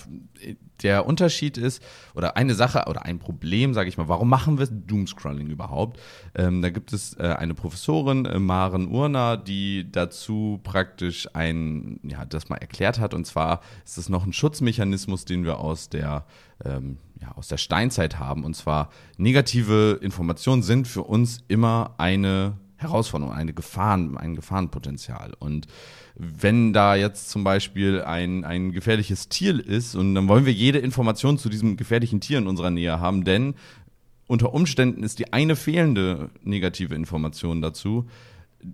der 0.81 1.05
Unterschied 1.05 1.57
ist, 1.57 1.81
oder 2.13 2.35
eine 2.35 2.55
Sache 2.55 2.85
oder 2.87 3.05
ein 3.05 3.19
Problem, 3.19 3.73
sage 3.73 3.89
ich 3.89 3.97
mal, 3.97 4.07
warum 4.07 4.29
machen 4.29 4.59
wir 4.59 4.67
Doomscrolling 4.67 5.47
überhaupt? 5.47 5.99
Ähm, 6.35 6.61
da 6.61 6.69
gibt 6.69 6.93
es 6.93 7.17
äh, 7.17 7.35
eine 7.37 7.53
Professorin, 7.53 8.25
äh, 8.25 8.39
Maren 8.39 8.87
Urner, 8.87 9.37
die 9.37 9.89
dazu 9.91 10.59
praktisch 10.63 11.27
ein, 11.33 11.99
ja, 12.03 12.25
das 12.25 12.49
mal 12.49 12.57
erklärt 12.57 12.99
hat. 12.99 13.13
Und 13.13 13.25
zwar 13.25 13.61
ist 13.85 13.97
es 13.97 14.09
noch 14.09 14.25
ein 14.25 14.33
Schutzmechanismus, 14.33 15.25
den 15.25 15.45
wir 15.45 15.59
aus 15.59 15.89
der, 15.89 16.25
ähm, 16.65 16.97
ja, 17.21 17.31
aus 17.35 17.47
der 17.47 17.57
Steinzeit 17.57 18.19
haben. 18.19 18.43
Und 18.43 18.55
zwar 18.55 18.89
negative 19.17 19.99
Informationen 20.01 20.63
sind 20.63 20.87
für 20.87 21.03
uns 21.03 21.43
immer 21.47 21.95
eine 21.97 22.57
Herausforderung, 22.83 23.33
eine 23.33 23.53
Gefahren, 23.53 24.17
ein 24.17 24.35
Gefahrenpotenzial. 24.35 25.33
Und 25.39 25.67
wenn 26.15 26.73
da 26.73 26.95
jetzt 26.95 27.29
zum 27.29 27.43
Beispiel 27.43 28.01
ein, 28.01 28.45
ein 28.45 28.71
gefährliches 28.71 29.29
Tier 29.29 29.65
ist 29.65 29.95
und 29.95 30.15
dann 30.15 30.27
wollen 30.27 30.45
wir 30.45 30.53
jede 30.53 30.79
Information 30.79 31.37
zu 31.37 31.49
diesem 31.49 31.75
gefährlichen 31.77 32.21
Tier 32.21 32.37
in 32.37 32.47
unserer 32.47 32.69
Nähe 32.69 32.99
haben, 32.99 33.23
denn 33.23 33.55
unter 34.27 34.53
Umständen 34.53 35.03
ist 35.03 35.19
die 35.19 35.33
eine 35.33 35.55
fehlende 35.55 36.29
negative 36.43 36.95
Information 36.95 37.61
dazu 37.61 38.07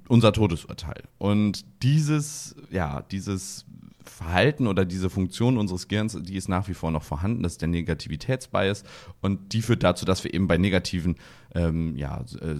unser 0.07 0.31
Todesurteil. 0.33 1.03
Und 1.17 1.65
dieses, 1.81 2.55
ja, 2.69 3.01
dieses 3.01 3.65
Verhalten 4.03 4.67
oder 4.67 4.85
diese 4.85 5.09
Funktion 5.09 5.57
unseres 5.57 5.87
Gehirns, 5.87 6.17
die 6.21 6.35
ist 6.35 6.49
nach 6.49 6.67
wie 6.67 6.73
vor 6.73 6.91
noch 6.91 7.03
vorhanden. 7.03 7.43
Das 7.43 7.53
ist 7.53 7.61
der 7.61 7.69
Negativitätsbias 7.69 8.83
und 9.21 9.53
die 9.53 9.61
führt 9.61 9.83
dazu, 9.83 10.05
dass 10.05 10.23
wir 10.23 10.33
eben 10.33 10.47
bei 10.47 10.57
negativen 10.57 11.15
ähm, 11.55 11.97
ja, 11.97 12.23
äh, 12.41 12.55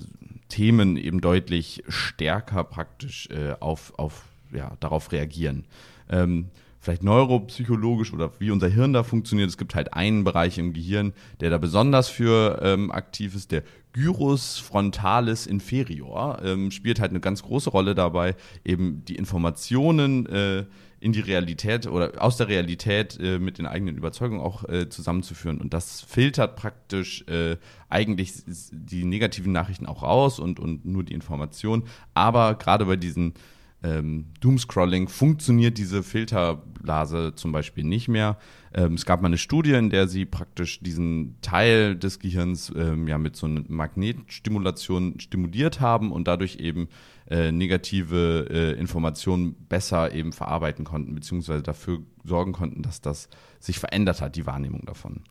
Themen 0.50 0.98
eben 0.98 1.22
deutlich 1.22 1.84
stärker 1.88 2.64
praktisch 2.64 3.30
äh, 3.30 3.54
auf, 3.60 3.94
auf, 3.98 4.26
ja, 4.52 4.72
darauf 4.80 5.12
reagieren. 5.12 5.66
Ähm, 6.10 6.50
vielleicht 6.80 7.04
neuropsychologisch 7.04 8.14
oder 8.14 8.32
wie 8.40 8.52
unser 8.52 8.68
Hirn 8.68 8.94
da 8.94 9.04
funktioniert. 9.04 9.50
Es 9.50 9.58
gibt 9.58 9.76
halt 9.76 9.94
einen 9.94 10.24
Bereich 10.24 10.58
im 10.58 10.74
Gehirn, 10.74 11.14
der 11.42 11.50
da 11.50 11.58
besonders 11.58 12.10
für 12.10 12.60
ähm, 12.64 12.92
aktiv 12.92 13.36
ist, 13.36 13.52
der 13.52 13.64
Gyrus 13.92 14.60
frontalis 14.60 15.48
inferior, 15.48 16.40
ähm, 16.44 16.72
spielt 16.72 17.00
halt 17.00 17.12
eine 17.12 17.20
ganz 17.20 17.44
große 17.44 17.70
Rolle 17.70 17.96
dabei, 17.96 18.36
eben 18.64 19.04
die 19.06 19.16
Informationen 19.16 20.26
äh, 20.28 20.66
in 21.00 21.14
die 21.14 21.22
Realität 21.22 21.88
oder 21.88 22.22
aus 22.22 22.38
der 22.38 22.50
Realität 22.50 23.18
äh, 23.20 23.40
mit 23.40 23.58
den 23.58 23.66
eigenen 23.66 23.98
Überzeugungen 23.98 24.42
auch 24.42 24.68
äh, 24.68 24.90
zusammenzuführen. 24.90 25.60
Und 25.60 25.74
das 25.74 26.02
filtert 26.02 26.56
praktisch 26.56 27.26
äh, 27.28 27.58
eigentlich 27.90 28.34
die 28.72 29.06
negativen 29.06 29.52
Nachrichten 29.52 29.86
auch 29.86 30.04
raus 30.04 30.40
und, 30.40 30.60
und 30.60 30.86
nur 30.86 31.04
die 31.04 31.14
Information. 31.14 31.84
Aber 32.14 32.56
gerade 32.56 32.86
bei 32.86 32.96
diesen 32.96 33.34
ähm, 33.82 34.26
Doomscrolling 34.42 35.08
funktioniert 35.08 35.78
diese 35.78 36.04
Filterblase 36.04 37.34
zum 37.36 37.52
Beispiel 37.52 37.86
nicht 37.86 38.10
mehr. 38.10 38.38
Ähm, 38.74 38.96
es 38.96 39.06
gab 39.06 39.22
mal 39.22 39.28
eine 39.28 39.38
Studie, 39.38 39.72
in 39.72 39.90
der 39.90 40.08
sie 40.08 40.26
praktisch 40.26 40.82
diesen 40.82 41.38
Teil 41.42 41.96
des 41.96 42.20
Gehirns 42.20 42.74
ähm, 42.76 43.08
ja 43.08 43.18
mit 43.18 43.38
so 43.38 43.48
einer 43.48 43.64
Magnetstimulation 43.68 45.20
stimuliert 45.20 45.80
haben 45.80 46.12
und 46.12 46.28
dadurch 46.28 46.58
eben 46.58 46.90
äh, 47.30 47.52
negative 47.52 48.48
äh, 48.50 48.80
Informationen 48.80 49.56
besser 49.70 50.14
eben 50.14 50.34
verarbeiten 50.34 50.84
konnten, 50.84 51.16
beziehungsweise 51.16 51.64
dafür 51.64 52.00
sorgen 52.26 52.52
konnten, 52.52 52.82
dass 52.82 53.00
das 53.02 53.30
sich 53.60 53.80
verändert 53.80 54.22
hat, 54.22 54.36
die 54.36 54.46
Wahrnehmung 54.46 54.86
davon. 54.86 55.22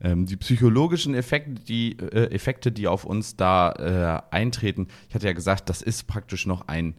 Ähm, 0.00 0.26
die 0.26 0.36
psychologischen 0.36 1.14
Effekte 1.14 1.62
die, 1.62 1.98
äh, 1.98 2.30
Effekte, 2.30 2.70
die 2.70 2.88
auf 2.88 3.06
uns 3.06 3.36
da 3.36 3.72
äh, 4.30 4.34
eintreten, 4.34 4.88
ich 5.08 5.14
hatte 5.14 5.26
ja 5.26 5.32
gesagt, 5.32 5.70
das 5.70 5.80
ist 5.80 6.06
praktisch 6.06 6.46
noch 6.46 6.68
ein 6.68 6.94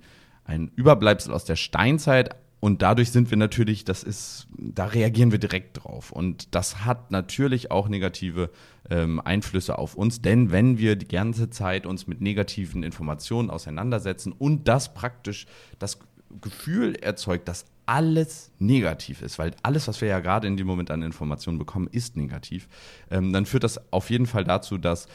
ein 0.47 0.71
Überbleibsel 0.75 1.33
aus 1.33 1.45
der 1.45 1.55
Steinzeit. 1.55 2.35
Und 2.59 2.81
dadurch 2.81 3.11
sind 3.11 3.29
wir 3.29 3.37
natürlich, 3.37 3.85
das 3.85 4.01
ist, 4.01 4.47
da 4.57 4.85
reagieren 4.85 5.31
wir 5.31 5.37
direkt 5.37 5.83
drauf. 5.83 6.11
Und 6.11 6.55
das 6.55 6.85
hat 6.85 7.11
natürlich 7.11 7.69
auch 7.69 7.87
negative 7.87 8.49
ähm, 8.89 9.21
Einflüsse 9.23 9.77
auf 9.77 9.93
uns, 9.93 10.21
denn 10.23 10.51
wenn 10.51 10.79
wir 10.79 10.95
die 10.95 11.07
ganze 11.07 11.51
Zeit 11.51 11.85
uns 11.85 12.07
mit 12.07 12.19
negativen 12.19 12.81
Informationen 12.81 13.51
auseinandersetzen 13.51 14.31
und 14.31 14.67
das 14.67 14.95
praktisch 14.95 15.45
das 15.77 15.99
Gefühl 16.41 16.95
erzeugt, 16.95 17.47
dass 17.47 17.65
alles 17.85 18.51
negativ 18.59 19.21
ist, 19.21 19.39
weil 19.39 19.51
alles, 19.61 19.87
was 19.87 20.01
wir 20.01 20.07
ja 20.09 20.19
gerade 20.19 20.47
in 20.47 20.57
dem 20.57 20.67
Moment 20.67 20.89
an 20.89 21.03
Informationen 21.03 21.59
bekommen, 21.59 21.87
ist 21.91 22.17
negativ, 22.17 22.67
ähm, 23.11 23.31
dann 23.33 23.45
führt 23.45 23.63
das 23.63 23.93
auf 23.93 24.09
jeden 24.09 24.25
Fall 24.25 24.43
dazu, 24.43 24.77
dass 24.77 25.07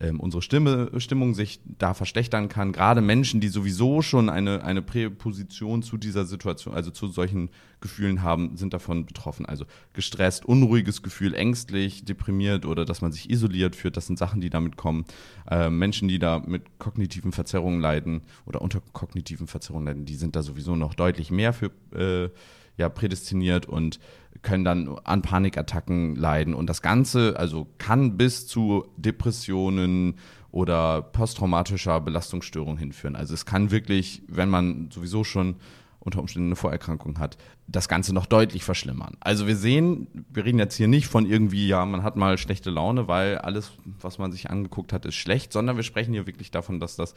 ähm, 0.00 0.20
unsere 0.20 0.42
Stimme, 0.42 0.90
Stimmung 0.98 1.34
sich 1.34 1.60
da 1.64 1.94
verschlechtern 1.94 2.48
kann. 2.48 2.72
Gerade 2.72 3.00
Menschen, 3.00 3.40
die 3.40 3.48
sowieso 3.48 4.02
schon 4.02 4.28
eine, 4.28 4.62
eine 4.62 4.82
Präposition 4.82 5.82
zu 5.82 5.96
dieser 5.96 6.24
Situation, 6.24 6.74
also 6.74 6.90
zu 6.90 7.08
solchen 7.08 7.50
Gefühlen 7.80 8.22
haben, 8.22 8.56
sind 8.56 8.74
davon 8.74 9.06
betroffen. 9.06 9.46
Also 9.46 9.64
gestresst, 9.92 10.44
unruhiges 10.44 11.02
Gefühl, 11.02 11.34
ängstlich, 11.34 12.04
deprimiert 12.04 12.66
oder 12.66 12.84
dass 12.84 13.02
man 13.02 13.12
sich 13.12 13.30
isoliert 13.30 13.76
fühlt, 13.76 13.96
das 13.96 14.06
sind 14.06 14.18
Sachen, 14.18 14.40
die 14.40 14.50
damit 14.50 14.76
kommen. 14.76 15.04
Äh, 15.50 15.70
Menschen, 15.70 16.08
die 16.08 16.18
da 16.18 16.40
mit 16.40 16.78
kognitiven 16.78 17.32
Verzerrungen 17.32 17.80
leiden 17.80 18.22
oder 18.44 18.62
unter 18.62 18.80
kognitiven 18.92 19.46
Verzerrungen 19.46 19.86
leiden, 19.86 20.04
die 20.04 20.16
sind 20.16 20.36
da 20.36 20.42
sowieso 20.42 20.76
noch 20.76 20.94
deutlich 20.94 21.30
mehr 21.30 21.52
für 21.52 21.70
äh, 21.94 22.30
ja, 22.78 22.88
prädestiniert 22.88 23.66
und 23.66 23.98
können 24.46 24.64
dann 24.64 24.96
an 25.02 25.22
Panikattacken 25.22 26.14
leiden. 26.14 26.54
Und 26.54 26.70
das 26.70 26.80
Ganze 26.80 27.34
also 27.36 27.66
kann 27.78 28.16
bis 28.16 28.46
zu 28.46 28.86
Depressionen 28.96 30.14
oder 30.52 31.02
posttraumatischer 31.02 32.00
Belastungsstörung 32.00 32.78
hinführen. 32.78 33.16
Also 33.16 33.34
es 33.34 33.44
kann 33.44 33.72
wirklich, 33.72 34.22
wenn 34.28 34.48
man 34.48 34.88
sowieso 34.92 35.24
schon 35.24 35.56
unter 35.98 36.20
Umständen 36.20 36.50
eine 36.50 36.56
Vorerkrankung 36.56 37.18
hat, 37.18 37.36
das 37.66 37.88
Ganze 37.88 38.14
noch 38.14 38.26
deutlich 38.26 38.62
verschlimmern. 38.62 39.16
Also 39.18 39.48
wir 39.48 39.56
sehen, 39.56 40.06
wir 40.32 40.44
reden 40.44 40.60
jetzt 40.60 40.76
hier 40.76 40.86
nicht 40.86 41.08
von 41.08 41.26
irgendwie, 41.26 41.66
ja, 41.66 41.84
man 41.84 42.04
hat 42.04 42.14
mal 42.14 42.38
schlechte 42.38 42.70
Laune, 42.70 43.08
weil 43.08 43.38
alles, 43.38 43.72
was 44.00 44.18
man 44.18 44.30
sich 44.30 44.48
angeguckt 44.48 44.92
hat, 44.92 45.04
ist 45.06 45.16
schlecht, 45.16 45.52
sondern 45.52 45.74
wir 45.74 45.82
sprechen 45.82 46.12
hier 46.12 46.28
wirklich 46.28 46.52
davon, 46.52 46.78
dass 46.78 46.94
das 46.94 47.14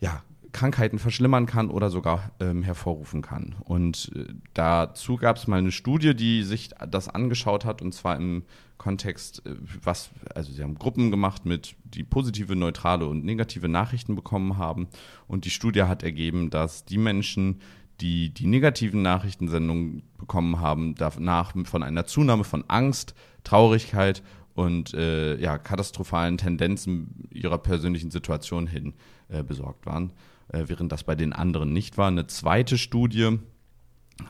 ja, 0.00 0.22
Krankheiten 0.52 0.98
verschlimmern 0.98 1.46
kann 1.46 1.70
oder 1.70 1.90
sogar 1.90 2.30
ähm, 2.40 2.62
hervorrufen 2.62 3.22
kann. 3.22 3.54
Und 3.64 4.10
äh, 4.14 4.32
dazu 4.54 5.16
gab 5.16 5.36
es 5.36 5.46
mal 5.46 5.58
eine 5.58 5.72
Studie, 5.72 6.14
die 6.14 6.42
sich 6.42 6.70
das 6.88 7.08
angeschaut 7.08 7.64
hat, 7.64 7.82
und 7.82 7.92
zwar 7.92 8.16
im 8.16 8.44
Kontext, 8.78 9.44
äh, 9.46 9.54
was, 9.82 10.10
also 10.34 10.52
sie 10.52 10.62
haben 10.62 10.76
Gruppen 10.76 11.10
gemacht 11.10 11.44
mit, 11.44 11.76
die 11.84 12.04
positive, 12.04 12.56
neutrale 12.56 13.06
und 13.06 13.24
negative 13.24 13.68
Nachrichten 13.68 14.14
bekommen 14.14 14.58
haben. 14.58 14.88
Und 15.26 15.44
die 15.44 15.50
Studie 15.50 15.82
hat 15.82 16.02
ergeben, 16.02 16.50
dass 16.50 16.84
die 16.84 16.98
Menschen, 16.98 17.60
die 18.00 18.32
die 18.32 18.46
negativen 18.46 19.02
Nachrichtensendungen 19.02 20.02
bekommen 20.18 20.60
haben, 20.60 20.94
danach 20.94 21.54
von 21.64 21.82
einer 21.82 22.06
Zunahme 22.06 22.44
von 22.44 22.64
Angst, 22.68 23.14
Traurigkeit 23.44 24.22
und 24.54 24.94
äh, 24.94 25.36
ja, 25.36 25.58
katastrophalen 25.58 26.38
Tendenzen 26.38 27.28
ihrer 27.30 27.58
persönlichen 27.58 28.10
Situation 28.10 28.66
hin 28.66 28.94
äh, 29.28 29.42
besorgt 29.42 29.86
waren 29.86 30.12
äh, 30.48 30.64
während 30.66 30.92
das 30.92 31.04
bei 31.04 31.14
den 31.14 31.32
anderen 31.32 31.72
nicht 31.72 31.98
war. 31.98 32.08
Eine 32.08 32.26
zweite 32.26 32.78
Studie 32.78 33.38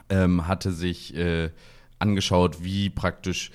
ähm, 0.08 0.46
hatte 0.46 0.72
sich 0.72 1.14
äh, 1.14 1.50
angeschaut, 1.98 2.62
wie 2.62 2.90
praktisch 2.90 3.50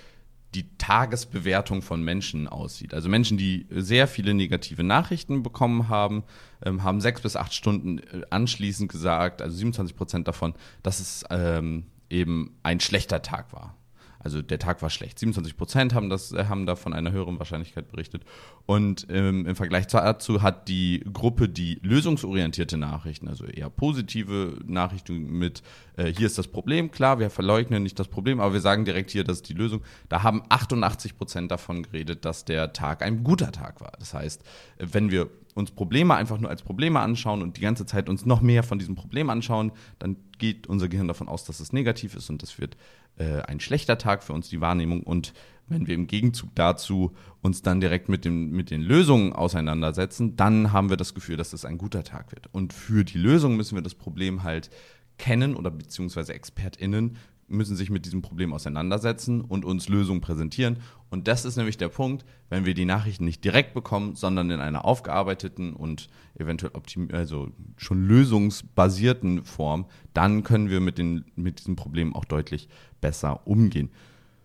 die 0.53 0.77
Tagesbewertung 0.77 1.81
von 1.81 2.03
Menschen 2.03 2.47
aussieht. 2.47 2.93
Also 2.93 3.07
Menschen, 3.07 3.37
die 3.37 3.67
sehr 3.69 4.07
viele 4.07 4.33
negative 4.33 4.83
Nachrichten 4.83 5.43
bekommen 5.43 5.87
haben, 5.87 6.23
ähm, 6.63 6.83
haben 6.83 6.99
sechs 6.99 7.21
bis 7.21 7.35
acht 7.35 7.53
Stunden 7.53 7.99
äh, 7.99 8.23
anschließend 8.29 8.91
gesagt, 8.91 9.41
also 9.41 9.55
27 9.55 9.95
Prozent 9.95 10.27
davon, 10.27 10.53
dass 10.83 10.99
es 10.99 11.23
ähm, 11.29 11.85
eben 12.09 12.57
ein 12.63 12.79
schlechter 12.79 13.21
Tag 13.21 13.53
war. 13.53 13.77
Also 14.23 14.41
der 14.41 14.59
Tag 14.59 14.81
war 14.81 14.89
schlecht. 14.89 15.19
27 15.19 15.57
Prozent 15.57 15.93
haben, 15.93 16.09
das, 16.09 16.31
äh, 16.31 16.45
haben 16.45 16.65
da 16.65 16.75
von 16.75 16.93
einer 16.93 17.11
höheren 17.11 17.39
Wahrscheinlichkeit 17.39 17.89
berichtet. 17.89 18.23
Und 18.65 19.07
ähm, 19.09 19.45
im 19.45 19.55
Vergleich 19.55 19.87
dazu 19.87 20.41
hat 20.41 20.67
die 20.67 21.03
Gruppe, 21.11 21.49
die 21.49 21.79
lösungsorientierte 21.81 22.77
Nachrichten, 22.77 23.27
also 23.27 23.45
eher 23.45 23.69
positive 23.69 24.59
Nachrichten 24.65 25.31
mit, 25.37 25.63
äh, 25.97 26.13
hier 26.13 26.27
ist 26.27 26.37
das 26.37 26.47
Problem, 26.47 26.91
klar, 26.91 27.19
wir 27.19 27.29
verleugnen 27.29 27.83
nicht 27.83 27.99
das 27.99 28.07
Problem, 28.07 28.39
aber 28.39 28.53
wir 28.53 28.61
sagen 28.61 28.85
direkt 28.85 29.11
hier, 29.11 29.23
das 29.23 29.37
ist 29.37 29.49
die 29.49 29.53
Lösung. 29.53 29.81
Da 30.09 30.23
haben 30.23 30.43
88 30.49 31.17
Prozent 31.17 31.51
davon 31.51 31.83
geredet, 31.83 32.25
dass 32.25 32.45
der 32.45 32.73
Tag 32.73 33.03
ein 33.03 33.23
guter 33.23 33.51
Tag 33.51 33.81
war. 33.81 33.93
Das 33.99 34.13
heißt, 34.13 34.43
wenn 34.77 35.11
wir 35.11 35.29
uns 35.53 35.71
Probleme 35.71 36.15
einfach 36.15 36.39
nur 36.39 36.49
als 36.49 36.61
Probleme 36.61 36.99
anschauen 36.99 37.41
und 37.41 37.57
die 37.57 37.61
ganze 37.61 37.85
Zeit 37.85 38.09
uns 38.09 38.25
noch 38.25 38.41
mehr 38.41 38.63
von 38.63 38.79
diesem 38.79 38.95
Problem 38.95 39.29
anschauen, 39.29 39.71
dann 39.99 40.17
geht 40.37 40.67
unser 40.67 40.89
Gehirn 40.89 41.07
davon 41.07 41.27
aus, 41.27 41.45
dass 41.45 41.59
es 41.59 41.73
negativ 41.73 42.15
ist 42.15 42.29
und 42.29 42.41
das 42.41 42.59
wird 42.59 42.77
äh, 43.17 43.41
ein 43.43 43.59
schlechter 43.59 43.97
Tag 43.97 44.23
für 44.23 44.33
uns, 44.33 44.49
die 44.49 44.61
Wahrnehmung. 44.61 45.03
Und 45.03 45.33
wenn 45.67 45.87
wir 45.87 45.95
im 45.95 46.07
Gegenzug 46.07 46.49
dazu 46.55 47.11
uns 47.41 47.61
dann 47.61 47.79
direkt 47.79 48.09
mit, 48.09 48.25
dem, 48.25 48.51
mit 48.51 48.71
den 48.71 48.81
Lösungen 48.81 49.33
auseinandersetzen, 49.33 50.35
dann 50.35 50.71
haben 50.71 50.89
wir 50.89 50.97
das 50.97 51.13
Gefühl, 51.13 51.37
dass 51.37 51.53
es 51.53 51.65
ein 51.65 51.77
guter 51.77 52.03
Tag 52.03 52.31
wird. 52.31 52.47
Und 52.53 52.73
für 52.73 53.03
die 53.03 53.17
Lösung 53.17 53.55
müssen 53.55 53.75
wir 53.75 53.81
das 53.81 53.95
Problem 53.95 54.43
halt 54.43 54.69
kennen 55.17 55.55
oder 55.55 55.71
beziehungsweise 55.71 56.33
ExpertInnen 56.33 57.17
müssen 57.51 57.75
sich 57.75 57.89
mit 57.89 58.05
diesem 58.05 58.21
Problem 58.21 58.53
auseinandersetzen 58.53 59.41
und 59.41 59.65
uns 59.65 59.89
Lösungen 59.89 60.21
präsentieren. 60.21 60.77
Und 61.09 61.27
das 61.27 61.45
ist 61.45 61.57
nämlich 61.57 61.77
der 61.77 61.89
Punkt, 61.89 62.25
wenn 62.49 62.65
wir 62.65 62.73
die 62.73 62.85
Nachrichten 62.85 63.25
nicht 63.25 63.43
direkt 63.43 63.73
bekommen, 63.73 64.15
sondern 64.15 64.49
in 64.49 64.59
einer 64.59 64.85
aufgearbeiteten 64.85 65.73
und 65.73 66.09
eventuell 66.37 66.71
also 67.11 67.51
schon 67.77 68.07
lösungsbasierten 68.07 69.43
Form, 69.43 69.85
dann 70.13 70.43
können 70.43 70.69
wir 70.69 70.79
mit, 70.79 70.97
den, 70.97 71.25
mit 71.35 71.59
diesem 71.59 71.75
Problem 71.75 72.15
auch 72.15 72.25
deutlich 72.25 72.69
besser 73.01 73.45
umgehen. 73.45 73.89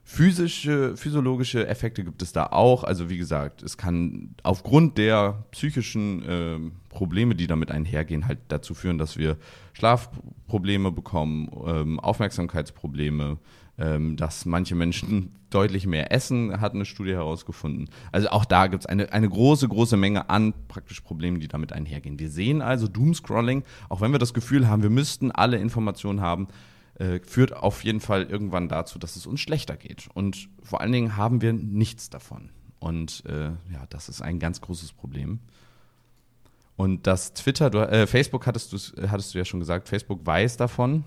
Physische, 0.08 0.96
physiologische 0.96 1.66
Effekte 1.66 2.04
gibt 2.04 2.22
es 2.22 2.32
da 2.32 2.46
auch. 2.46 2.84
Also 2.84 3.10
wie 3.10 3.18
gesagt, 3.18 3.64
es 3.64 3.76
kann 3.76 4.36
aufgrund 4.44 4.98
der 4.98 5.44
psychischen 5.50 6.22
äh, 6.22 6.60
Probleme, 6.88 7.34
die 7.34 7.48
damit 7.48 7.72
einhergehen, 7.72 8.28
halt 8.28 8.38
dazu 8.46 8.72
führen, 8.74 8.98
dass 8.98 9.16
wir 9.16 9.36
Schlafprobleme 9.72 10.92
bekommen, 10.92 11.50
ähm, 11.66 11.98
Aufmerksamkeitsprobleme, 11.98 13.38
ähm, 13.78 14.16
dass 14.16 14.46
manche 14.46 14.76
Menschen 14.76 15.32
deutlich 15.50 15.88
mehr 15.88 16.12
essen, 16.12 16.60
hat 16.60 16.74
eine 16.74 16.84
Studie 16.84 17.14
herausgefunden. 17.14 17.90
Also 18.12 18.28
auch 18.28 18.44
da 18.44 18.68
gibt 18.68 18.84
es 18.84 18.86
eine, 18.86 19.12
eine 19.12 19.28
große, 19.28 19.66
große 19.66 19.96
Menge 19.96 20.30
an 20.30 20.54
praktisch 20.68 21.00
Problemen, 21.00 21.40
die 21.40 21.48
damit 21.48 21.72
einhergehen. 21.72 22.20
Wir 22.20 22.30
sehen 22.30 22.62
also 22.62 22.86
Doomscrolling, 22.86 23.64
auch 23.88 24.00
wenn 24.02 24.12
wir 24.12 24.20
das 24.20 24.34
Gefühl 24.34 24.68
haben, 24.68 24.84
wir 24.84 24.90
müssten 24.90 25.32
alle 25.32 25.56
Informationen 25.56 26.20
haben, 26.20 26.46
äh, 26.98 27.20
führt 27.20 27.54
auf 27.54 27.84
jeden 27.84 28.00
Fall 28.00 28.24
irgendwann 28.24 28.68
dazu, 28.68 28.98
dass 28.98 29.16
es 29.16 29.26
uns 29.26 29.40
schlechter 29.40 29.76
geht. 29.76 30.08
Und 30.14 30.48
vor 30.62 30.80
allen 30.80 30.92
Dingen 30.92 31.16
haben 31.16 31.42
wir 31.42 31.52
nichts 31.52 32.10
davon. 32.10 32.50
Und 32.78 33.24
äh, 33.26 33.46
ja, 33.72 33.86
das 33.90 34.08
ist 34.08 34.22
ein 34.22 34.38
ganz 34.38 34.60
großes 34.60 34.92
Problem. 34.92 35.40
Und 36.76 37.06
das 37.06 37.32
Twitter, 37.32 37.70
du, 37.70 37.78
äh, 37.78 38.06
Facebook 38.06 38.46
hattest 38.46 38.72
du, 38.72 38.78
hattest 39.08 39.34
du 39.34 39.38
ja 39.38 39.44
schon 39.44 39.60
gesagt, 39.60 39.88
Facebook 39.88 40.24
weiß 40.24 40.56
davon. 40.56 41.04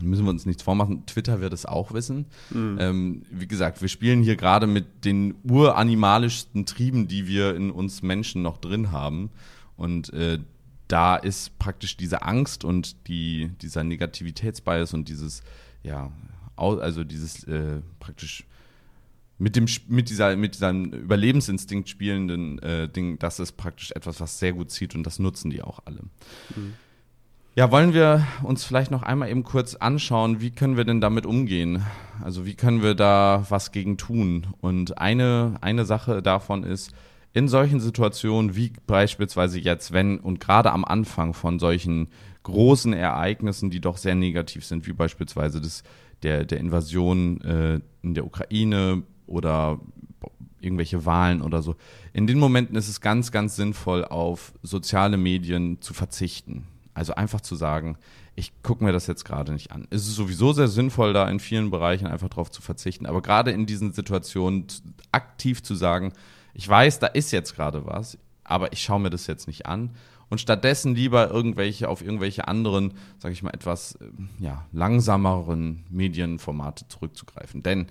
Müssen 0.00 0.24
wir 0.24 0.30
uns 0.30 0.46
nichts 0.46 0.62
vormachen. 0.62 1.06
Twitter 1.06 1.40
wird 1.40 1.52
es 1.52 1.66
auch 1.66 1.92
wissen. 1.92 2.26
Mhm. 2.50 2.78
Ähm, 2.80 3.22
wie 3.30 3.48
gesagt, 3.48 3.82
wir 3.82 3.88
spielen 3.88 4.22
hier 4.22 4.36
gerade 4.36 4.66
mit 4.66 5.04
den 5.04 5.34
uranimalischsten 5.42 6.66
Trieben, 6.66 7.08
die 7.08 7.26
wir 7.26 7.56
in 7.56 7.70
uns 7.70 8.02
Menschen 8.02 8.42
noch 8.42 8.58
drin 8.58 8.92
haben. 8.92 9.30
Und 9.76 10.12
äh, 10.12 10.38
da 10.88 11.16
ist 11.16 11.58
praktisch 11.58 11.96
diese 11.96 12.22
Angst 12.22 12.64
und 12.64 13.08
die, 13.08 13.50
dieser 13.60 13.84
Negativitätsbias 13.84 14.94
und 14.94 15.08
dieses, 15.08 15.42
ja, 15.82 16.10
also 16.56 17.04
dieses 17.04 17.44
äh, 17.44 17.80
praktisch 18.00 18.44
mit 19.38 19.54
dem 19.54 19.66
mit 19.86 20.10
dieser 20.10 20.34
mit 20.34 20.54
diesem 20.54 20.92
Überlebensinstinkt 20.92 21.88
spielenden 21.88 22.58
äh, 22.58 22.88
Ding, 22.88 23.18
das 23.18 23.38
ist 23.38 23.52
praktisch 23.52 23.92
etwas, 23.92 24.20
was 24.20 24.38
sehr 24.38 24.52
gut 24.52 24.70
zieht 24.70 24.94
und 24.94 25.04
das 25.04 25.20
nutzen 25.20 25.50
die 25.50 25.62
auch 25.62 25.80
alle. 25.84 26.00
Mhm. 26.56 26.74
Ja, 27.54 27.70
wollen 27.70 27.92
wir 27.92 28.26
uns 28.42 28.64
vielleicht 28.64 28.90
noch 28.90 29.02
einmal 29.02 29.30
eben 29.30 29.42
kurz 29.42 29.74
anschauen, 29.74 30.40
wie 30.40 30.50
können 30.50 30.76
wir 30.76 30.84
denn 30.84 31.00
damit 31.00 31.26
umgehen? 31.26 31.84
Also 32.22 32.46
wie 32.46 32.54
können 32.54 32.82
wir 32.82 32.94
da 32.94 33.46
was 33.48 33.72
gegen 33.72 33.96
tun? 33.96 34.46
Und 34.60 34.98
eine 34.98 35.56
eine 35.60 35.84
Sache 35.84 36.22
davon 36.22 36.64
ist 36.64 36.92
in 37.38 37.46
solchen 37.46 37.78
Situationen 37.78 38.56
wie 38.56 38.72
beispielsweise 38.88 39.60
jetzt, 39.60 39.92
wenn 39.92 40.18
und 40.18 40.40
gerade 40.40 40.72
am 40.72 40.84
Anfang 40.84 41.34
von 41.34 41.60
solchen 41.60 42.08
großen 42.42 42.92
Ereignissen, 42.92 43.70
die 43.70 43.80
doch 43.80 43.96
sehr 43.96 44.16
negativ 44.16 44.64
sind, 44.64 44.88
wie 44.88 44.92
beispielsweise 44.92 45.60
das 45.60 45.84
der 46.24 46.44
der 46.44 46.58
Invasion 46.58 47.40
äh, 47.42 47.80
in 48.02 48.14
der 48.14 48.26
Ukraine 48.26 49.04
oder 49.28 49.78
irgendwelche 50.60 51.06
Wahlen 51.06 51.40
oder 51.40 51.62
so. 51.62 51.76
In 52.12 52.26
den 52.26 52.40
Momenten 52.40 52.74
ist 52.74 52.88
es 52.88 53.00
ganz, 53.00 53.30
ganz 53.30 53.54
sinnvoll, 53.54 54.04
auf 54.04 54.52
soziale 54.64 55.16
Medien 55.16 55.80
zu 55.80 55.94
verzichten. 55.94 56.66
Also 56.92 57.14
einfach 57.14 57.40
zu 57.40 57.54
sagen, 57.54 57.98
ich 58.34 58.64
gucke 58.64 58.82
mir 58.82 58.90
das 58.90 59.06
jetzt 59.06 59.24
gerade 59.24 59.52
nicht 59.52 59.70
an. 59.70 59.86
Es 59.90 60.08
ist 60.08 60.16
sowieso 60.16 60.52
sehr 60.52 60.66
sinnvoll, 60.66 61.12
da 61.12 61.30
in 61.30 61.38
vielen 61.38 61.70
Bereichen 61.70 62.08
einfach 62.08 62.30
drauf 62.30 62.50
zu 62.50 62.62
verzichten. 62.62 63.06
Aber 63.06 63.22
gerade 63.22 63.52
in 63.52 63.66
diesen 63.66 63.92
Situationen 63.92 64.66
aktiv 65.12 65.62
zu 65.62 65.76
sagen, 65.76 66.12
ich 66.58 66.68
weiß, 66.68 66.98
da 66.98 67.06
ist 67.06 67.30
jetzt 67.30 67.54
gerade 67.54 67.86
was, 67.86 68.18
aber 68.42 68.72
ich 68.72 68.82
schaue 68.82 68.98
mir 68.98 69.10
das 69.10 69.28
jetzt 69.28 69.46
nicht 69.46 69.66
an. 69.66 69.90
Und 70.28 70.40
stattdessen 70.40 70.96
lieber 70.96 71.30
irgendwelche 71.30 71.88
auf 71.88 72.02
irgendwelche 72.02 72.48
anderen, 72.48 72.94
sage 73.18 73.32
ich 73.32 73.44
mal, 73.44 73.54
etwas 73.54 73.94
äh, 73.94 74.06
ja, 74.40 74.66
langsameren 74.72 75.84
Medienformate 75.88 76.88
zurückzugreifen. 76.88 77.62
Denn 77.62 77.86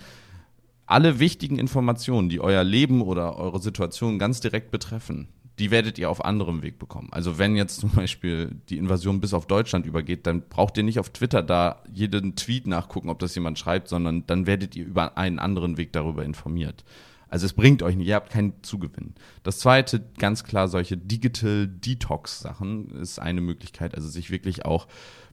alle 0.86 1.18
wichtigen 1.18 1.58
Informationen, 1.58 2.28
die 2.28 2.42
euer 2.42 2.66
Leben 2.66 3.02
oder 3.02 3.38
eure 3.38 3.62
Situation 3.62 4.20
ganz 4.20 4.42
direkt 4.42 4.70
betreffen, 4.70 5.30
die 5.60 5.72
werdet 5.72 5.98
ihr 5.98 6.10
auf 6.10 6.26
anderem 6.26 6.62
Weg 6.62 6.78
bekommen. 6.78 7.08
Also 7.12 7.38
wenn 7.38 7.56
jetzt 7.56 7.80
zum 7.80 7.92
Beispiel 7.92 8.52
die 8.68 8.78
Invasion 8.78 9.22
bis 9.22 9.34
auf 9.34 9.48
Deutschland 9.48 9.86
übergeht, 9.86 10.28
dann 10.28 10.42
braucht 10.42 10.76
ihr 10.76 10.84
nicht 10.84 11.00
auf 11.00 11.10
Twitter 11.10 11.42
da 11.42 11.82
jeden 11.92 12.36
Tweet 12.36 12.68
nachgucken, 12.68 13.10
ob 13.10 13.20
das 13.20 13.34
jemand 13.34 13.58
schreibt, 13.58 13.88
sondern 13.88 14.28
dann 14.28 14.46
werdet 14.46 14.76
ihr 14.76 14.86
über 14.86 15.18
einen 15.18 15.40
anderen 15.40 15.78
Weg 15.78 15.94
darüber 15.94 16.26
informiert. 16.26 16.84
Also 17.30 17.46
es 17.46 17.54
bringt 17.54 17.84
euch 17.84 17.96
nicht, 17.96 18.08
ihr 18.08 18.16
habt 18.16 18.32
keinen 18.32 18.54
Zugewinn. 18.64 19.14
Das 19.44 19.60
zweite, 19.60 20.04
ganz 20.18 20.44
klar, 20.44 20.68
solche 20.68 20.98
Digital 20.98 21.68
Detox 21.68 22.40
Sachen 22.40 22.90
ist 22.92 23.20
eine 23.20 23.42
Möglichkeit, 23.42 23.96
also 23.96 24.08
sich 24.08 24.32
wirklich 24.32 24.66
auch 24.66 24.88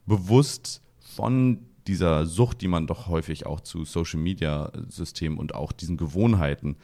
bewusst 0.05 0.81
von 0.99 1.59
dieser 1.87 2.25
Sucht, 2.25 2.61
die 2.61 2.67
man 2.67 2.87
doch 2.87 3.07
häufig 3.07 3.45
auch 3.45 3.61
zu 3.61 3.85
Social 3.85 4.19
Media 4.19 4.71
Systemen 4.89 5.37
und 5.37 5.55
auch 5.55 5.71
diesen 5.71 5.97
Gewohnheiten, 5.97 6.77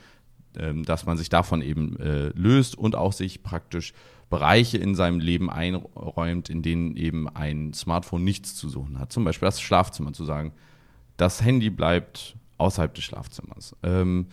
ähm, 0.58 0.84
dass 0.84 1.06
man 1.06 1.18
sich 1.18 1.30
davon 1.30 1.62
eben 1.62 1.98
äh, 1.98 2.30
löst 2.30 2.78
und 2.78 2.96
auch 2.96 3.14
sich 3.14 3.44
praktisch 3.44 3.94
Bereiche 4.30 4.78
in 4.78 4.96
seinem 4.96 5.20
Leben 5.20 5.50
einräumt, 5.50 6.50
in 6.50 6.62
denen 6.62 6.96
eben 6.96 7.28
ein 7.28 7.74
Smartphone 7.74 8.24
nichts 8.24 8.56
zu 8.56 8.70
suchen 8.70 8.98
hat. 9.00 9.12
Zum 9.12 9.26
Beispiel 9.26 9.48
das 9.48 9.60
Schlafzimmer 9.60 10.14
zu 10.14 10.24
sagen, 10.24 10.54
das 11.18 11.44
Handy 11.44 11.70
bleibt 11.70 12.38
außerhalb 12.58 12.94
des 12.94 13.04
Schlafzimmers. 13.04 13.76
Ähm, 13.84 14.28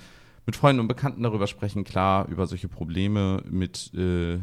mit 0.48 0.56
Freunden 0.56 0.80
und 0.80 0.88
Bekannten 0.88 1.22
darüber 1.24 1.46
sprechen, 1.46 1.84
klar, 1.84 2.26
über 2.26 2.46
solche 2.46 2.68
Probleme 2.68 3.42
mit 3.50 3.92
äh, 3.92 4.38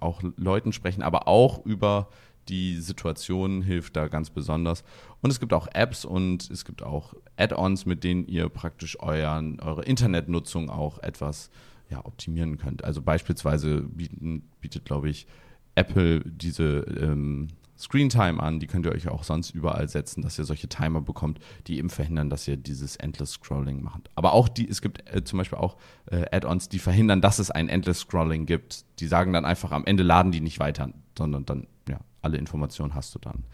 auch 0.00 0.20
Leuten 0.36 0.72
sprechen, 0.72 1.02
aber 1.02 1.28
auch 1.28 1.64
über 1.64 2.08
die 2.48 2.80
Situation 2.80 3.62
hilft 3.62 3.94
da 3.94 4.08
ganz 4.08 4.30
besonders. 4.30 4.82
Und 5.22 5.30
es 5.30 5.38
gibt 5.38 5.52
auch 5.52 5.68
Apps 5.72 6.04
und 6.04 6.50
es 6.50 6.64
gibt 6.64 6.82
auch 6.82 7.14
Add-ons, 7.36 7.86
mit 7.86 8.02
denen 8.02 8.26
ihr 8.26 8.48
praktisch 8.48 8.98
euren, 8.98 9.60
eure 9.60 9.84
Internetnutzung 9.84 10.68
auch 10.68 10.98
etwas 10.98 11.50
ja, 11.90 12.04
optimieren 12.04 12.58
könnt. 12.58 12.82
Also 12.82 13.00
beispielsweise 13.00 13.82
bieten, 13.82 14.48
bietet, 14.60 14.84
glaube 14.84 15.10
ich, 15.10 15.28
Apple 15.76 16.22
diese 16.24 16.78
ähm, 17.00 17.50
Screentime 17.78 18.42
an, 18.42 18.58
die 18.58 18.66
könnt 18.66 18.86
ihr 18.86 18.92
euch 18.92 19.08
auch 19.08 19.22
sonst 19.22 19.50
überall 19.50 19.88
setzen, 19.88 20.22
dass 20.22 20.38
ihr 20.38 20.44
solche 20.44 20.68
Timer 20.68 21.00
bekommt, 21.00 21.40
die 21.66 21.78
eben 21.78 21.90
verhindern, 21.90 22.30
dass 22.30 22.48
ihr 22.48 22.56
dieses 22.56 22.96
Endless 22.96 23.32
Scrolling 23.32 23.82
macht. 23.82 24.10
Aber 24.14 24.32
auch 24.32 24.48
die, 24.48 24.68
es 24.68 24.80
gibt 24.80 25.08
äh, 25.14 25.24
zum 25.24 25.38
Beispiel 25.38 25.58
auch 25.58 25.76
äh, 26.10 26.24
Add-ons, 26.30 26.68
die 26.68 26.78
verhindern, 26.78 27.20
dass 27.20 27.38
es 27.38 27.50
ein 27.50 27.68
Endless 27.68 28.00
Scrolling 28.00 28.46
gibt. 28.46 28.84
Die 29.00 29.06
sagen 29.06 29.32
dann 29.32 29.44
einfach, 29.44 29.72
am 29.72 29.84
Ende 29.84 30.02
laden 30.02 30.32
die 30.32 30.40
nicht 30.40 30.58
weiter, 30.58 30.90
sondern 31.16 31.44
dann, 31.44 31.66
ja, 31.88 32.00
alle 32.22 32.38
Informationen 32.38 32.94
hast 32.94 33.14
du 33.14 33.18
dann. 33.18 33.44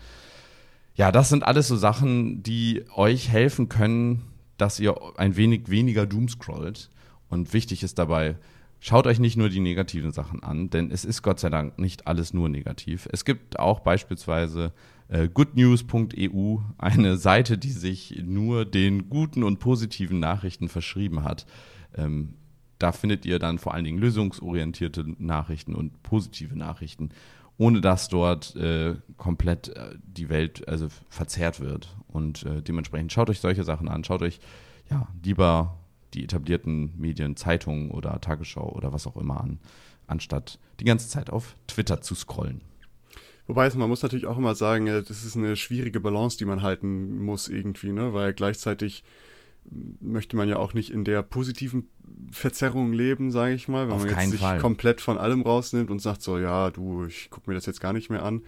Ja, 0.95 1.11
das 1.11 1.29
sind 1.29 1.43
alles 1.43 1.69
so 1.69 1.77
Sachen, 1.77 2.43
die 2.43 2.85
euch 2.95 3.31
helfen 3.31 3.69
können, 3.69 4.23
dass 4.59 4.79
ihr 4.79 4.95
ein 5.17 5.37
wenig 5.37 5.69
weniger 5.71 6.07
Doom 6.07 6.29
scrollt. 6.29 6.91
Und 7.29 7.55
wichtig 7.55 7.83
ist 7.83 7.99
dabei, 7.99 8.37
Schaut 8.85 9.07
euch 9.07 9.21
nicht 9.21 9.37
nur 9.37 9.49
die 9.49 9.61
negativen 9.61 10.11
Sachen 10.11 10.43
an, 10.43 10.69
denn 10.69 10.91
es 10.91 11.05
ist 11.05 11.23
Gott 11.23 11.39
sei 11.39 11.51
Dank 11.51 11.79
nicht 11.79 12.09
alles 12.09 12.35
nur 12.35 12.49
negativ. 12.49 13.09
Es 13.13 13.25
gibt 13.25 13.61
auch 13.61 13.79
beispielsweise 13.79 14.73
äh, 15.07 15.29
goodnews.eu, 15.29 16.57
eine 16.79 17.17
Seite, 17.17 17.59
die 17.59 17.71
sich 17.71 18.21
nur 18.25 18.65
den 18.65 19.09
guten 19.09 19.45
und 19.45 19.61
positiven 19.61 20.19
Nachrichten 20.19 20.69
verschrieben 20.69 21.23
hat. 21.23 21.47
Ähm, 21.95 22.35
da 22.81 22.91
findet 22.91 23.25
ihr 23.25 23.39
dann 23.39 23.61
vor 23.61 23.73
allen 23.73 23.85
Dingen 23.85 23.99
lösungsorientierte 23.99 25.05
Nachrichten 25.17 25.77
und 25.77 26.03
positive 26.03 26.59
Nachrichten, 26.59 27.11
ohne 27.59 27.81
dass 27.81 28.09
dort 28.09 28.57
äh, 28.57 28.97
komplett 29.17 29.69
äh, 29.69 29.95
die 30.03 30.29
Welt 30.29 30.67
also 30.67 30.89
verzerrt 31.09 31.61
wird. 31.61 31.97
Und 32.09 32.43
äh, 32.47 32.61
dementsprechend 32.63 33.13
schaut 33.13 33.31
euch 33.31 33.39
solche 33.39 33.63
Sachen 33.63 33.89
an, 33.89 34.03
schaut 34.03 34.23
euch 34.23 34.41
ja 34.91 35.07
lieber 35.23 35.79
die 36.15 36.25
etablierten 36.25 36.93
Medien, 36.99 37.37
Zeitungen 37.37 37.91
oder 37.91 38.21
Tagesschau 38.21 38.71
oder 38.73 38.93
was 38.93 39.07
auch 39.07 39.17
immer 39.17 39.41
an, 39.41 39.59
anstatt 40.07 40.59
die 40.81 40.85
ganze 40.85 41.09
Zeit 41.09 41.31
auf 41.31 41.57
Twitter 41.67 42.01
zu 42.01 42.15
scrollen. 42.15 42.61
Wobei 43.47 43.69
man 43.75 43.89
muss 43.89 44.03
natürlich 44.03 44.27
auch 44.27 44.39
immer 44.39 44.55
sagen, 44.55 44.87
äh, 44.87 45.03
das 45.03 45.25
ist 45.25 45.37
eine 45.37 45.57
schwierige 45.57 46.01
Balance, 46.01 46.39
die 46.39 46.45
man 46.45 46.63
halten 46.63 47.23
muss 47.23 47.49
irgendwie, 47.49 47.93
ne? 47.93 48.15
Weil 48.15 48.33
gleichzeitig 48.33 49.05
möchte 50.01 50.37
man 50.37 50.49
ja 50.49 50.57
auch 50.57 50.75
nicht 50.75 50.91
in 50.91 51.05
der 51.05 51.23
positiven 51.23 51.89
Verzerrung 52.31 52.93
leben, 52.93 53.31
sage 53.31 53.55
ich 53.55 53.69
mal, 53.69 53.87
wenn 53.87 53.95
Auf 53.95 54.05
man 54.05 54.11
jetzt 54.11 54.31
sich 54.31 54.41
Fall. 54.41 54.59
komplett 54.59 55.01
von 55.01 55.19
allem 55.19 55.43
rausnimmt 55.43 55.91
und 55.91 56.01
sagt 56.01 56.23
so, 56.23 56.39
ja, 56.39 56.71
du, 56.71 57.05
ich 57.07 57.31
gucke 57.31 57.49
mir 57.49 57.55
das 57.55 57.67
jetzt 57.67 57.81
gar 57.81 57.93
nicht 57.93 58.11
mehr 58.11 58.25
an. 58.25 58.43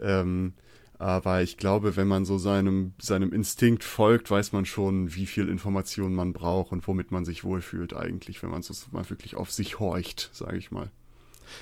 Ähm, 0.00 0.54
aber 0.98 1.42
ich 1.42 1.56
glaube, 1.56 1.96
wenn 1.96 2.08
man 2.08 2.24
so 2.24 2.38
seinem, 2.38 2.94
seinem 2.98 3.32
Instinkt 3.32 3.84
folgt, 3.84 4.30
weiß 4.30 4.52
man 4.52 4.64
schon, 4.64 5.14
wie 5.14 5.26
viel 5.26 5.48
Information 5.48 6.14
man 6.14 6.32
braucht 6.32 6.72
und 6.72 6.86
womit 6.86 7.10
man 7.10 7.24
sich 7.24 7.44
wohlfühlt 7.44 7.94
eigentlich, 7.94 8.42
wenn 8.42 8.50
man 8.50 8.62
so 8.62 8.74
mal 8.92 9.08
wirklich 9.10 9.36
auf 9.36 9.50
sich 9.50 9.78
horcht, 9.78 10.30
sage 10.32 10.56
ich 10.56 10.70
mal. 10.70 10.90